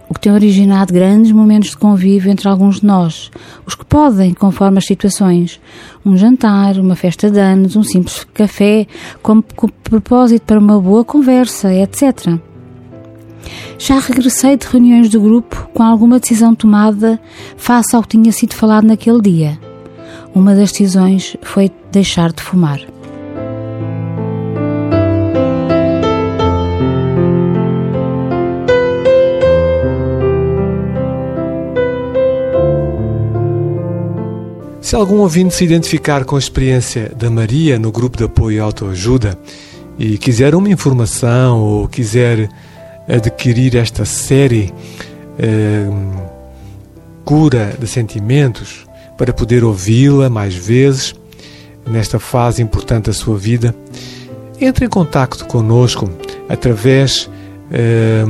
o 0.09 0.13
que 0.15 0.21
tem 0.21 0.33
originado 0.33 0.91
grandes 0.91 1.31
momentos 1.31 1.69
de 1.69 1.77
convívio 1.77 2.31
entre 2.31 2.49
alguns 2.49 2.79
de 2.79 2.87
nós, 2.87 3.29
os 3.63 3.75
que 3.75 3.85
podem, 3.85 4.33
conforme 4.33 4.79
as 4.79 4.85
situações, 4.85 5.61
um 6.03 6.17
jantar, 6.17 6.77
uma 6.79 6.95
festa 6.95 7.29
de 7.29 7.39
anos, 7.39 7.75
um 7.75 7.83
simples 7.83 8.25
café, 8.33 8.87
com, 9.21 9.39
com 9.55 9.67
propósito 9.67 10.41
para 10.47 10.59
uma 10.59 10.81
boa 10.81 11.05
conversa, 11.05 11.71
etc. 11.71 12.39
Já 13.77 13.99
regressei 13.99 14.57
de 14.57 14.65
reuniões 14.65 15.09
do 15.09 15.21
grupo 15.21 15.69
com 15.75 15.83
alguma 15.83 16.19
decisão 16.19 16.55
tomada 16.55 17.21
face 17.55 17.95
ao 17.95 18.01
que 18.01 18.09
tinha 18.09 18.31
sido 18.31 18.55
falado 18.55 18.87
naquele 18.87 19.21
dia. 19.21 19.68
Uma 20.33 20.55
das 20.55 20.71
decisões 20.71 21.35
foi 21.41 21.71
deixar 21.91 22.31
de 22.31 22.41
fumar. 22.41 22.79
Se 34.89 34.95
algum 34.95 35.17
ouvinte 35.19 35.53
se 35.53 35.63
identificar 35.63 36.25
com 36.25 36.35
a 36.35 36.39
experiência 36.39 37.11
da 37.15 37.29
Maria 37.29 37.77
no 37.77 37.91
grupo 37.91 38.17
de 38.17 38.23
apoio 38.23 38.57
e 38.57 38.59
autoajuda 38.59 39.37
e 39.99 40.17
quiser 40.17 40.55
uma 40.55 40.67
informação 40.67 41.59
ou 41.59 41.87
quiser 41.87 42.49
adquirir 43.07 43.75
esta 43.75 44.03
série 44.03 44.73
eh, 45.37 45.87
Cura 47.23 47.75
de 47.79 47.85
Sentimentos 47.85 48.88
para 49.19 49.33
poder 49.33 49.65
ouvi-la 49.65 50.29
mais 50.29 50.55
vezes 50.55 51.13
nesta 51.85 52.19
fase 52.19 52.61
importante 52.61 53.07
da 53.07 53.13
sua 53.13 53.37
vida, 53.37 53.75
entre 54.61 54.85
em 54.85 54.89
contato 54.89 55.45
conosco 55.45 56.09
através 56.47 57.29
eh, 57.69 58.23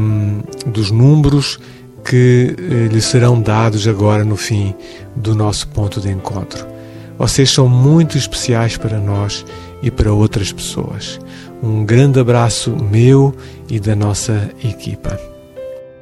dos 0.65 0.89
números 0.89 1.59
que 2.03 2.55
eh, 2.57 2.87
lhe 2.91 3.01
serão 3.01 3.39
dados 3.39 3.87
agora 3.87 4.25
no 4.25 4.35
fim 4.35 4.73
do 5.15 5.35
nosso 5.35 5.67
ponto 5.67 6.01
de 6.01 6.09
encontro. 6.09 6.65
Vocês 7.19 7.51
são 7.51 7.67
muito 7.69 8.17
especiais 8.17 8.75
para 8.75 8.97
nós 8.97 9.45
e 9.83 9.91
para 9.91 10.11
outras 10.11 10.51
pessoas. 10.51 11.19
Um 11.61 11.85
grande 11.85 12.19
abraço 12.19 12.75
meu 12.75 13.35
e 13.69 13.79
da 13.79 13.95
nossa 13.95 14.49
equipa. 14.63 15.38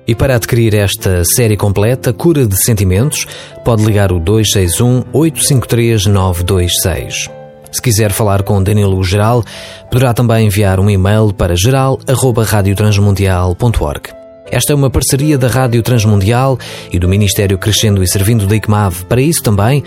E 0.07 0.15
para 0.15 0.35
adquirir 0.35 0.73
esta 0.73 1.23
série 1.25 1.57
completa, 1.57 2.13
Cura 2.13 2.47
de 2.47 2.55
Sentimentos, 2.63 3.27
pode 3.65 3.83
ligar 3.83 4.11
o 4.11 4.19
261 4.19 5.03
853 5.11 6.05
926. 6.05 7.29
Se 7.71 7.81
quiser 7.81 8.11
falar 8.11 8.43
com 8.43 8.61
Danilo 8.63 9.03
Geral, 9.03 9.43
poderá 9.91 10.13
também 10.13 10.47
enviar 10.47 10.79
um 10.79 10.89
e-mail 10.89 11.33
para 11.33 11.53
geral.radiotransmundial.org. 11.55 14.15
Esta 14.49 14.71
é 14.71 14.75
uma 14.75 14.89
parceria 14.89 15.37
da 15.37 15.49
Rádio 15.49 15.83
Transmundial 15.83 16.57
e 16.91 16.97
do 16.97 17.09
Ministério 17.09 17.57
Crescendo 17.57 18.01
e 18.01 18.07
Servindo 18.07 18.47
da 18.47 18.55
ICMAV. 18.55 19.03
Para 19.05 19.19
isso 19.19 19.43
também, 19.43 19.83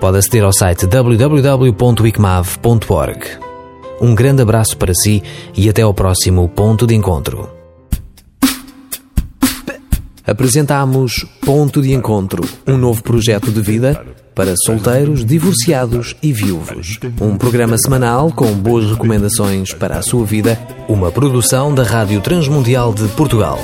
pode 0.00 0.18
aceder 0.18 0.42
ao 0.42 0.52
site 0.52 0.84
www.icmav.org. 0.86 3.20
Um 4.00 4.12
grande 4.14 4.42
abraço 4.42 4.76
para 4.76 4.94
si 4.94 5.22
e 5.56 5.68
até 5.68 5.82
ao 5.82 5.94
próximo 5.94 6.48
ponto 6.48 6.84
de 6.86 6.96
encontro. 6.96 7.57
Apresentamos 10.28 11.24
Ponto 11.40 11.80
de 11.80 11.94
Encontro, 11.94 12.46
um 12.66 12.76
novo 12.76 13.02
projeto 13.02 13.50
de 13.50 13.62
vida 13.62 14.04
para 14.34 14.54
solteiros, 14.62 15.24
divorciados 15.24 16.14
e 16.22 16.34
viúvos. 16.34 17.00
Um 17.18 17.38
programa 17.38 17.78
semanal 17.78 18.30
com 18.30 18.52
boas 18.52 18.90
recomendações 18.90 19.72
para 19.72 19.96
a 19.96 20.02
sua 20.02 20.26
vida, 20.26 20.60
uma 20.86 21.10
produção 21.10 21.74
da 21.74 21.82
Rádio 21.82 22.20
Transmundial 22.20 22.92
de 22.92 23.08
Portugal. 23.08 23.58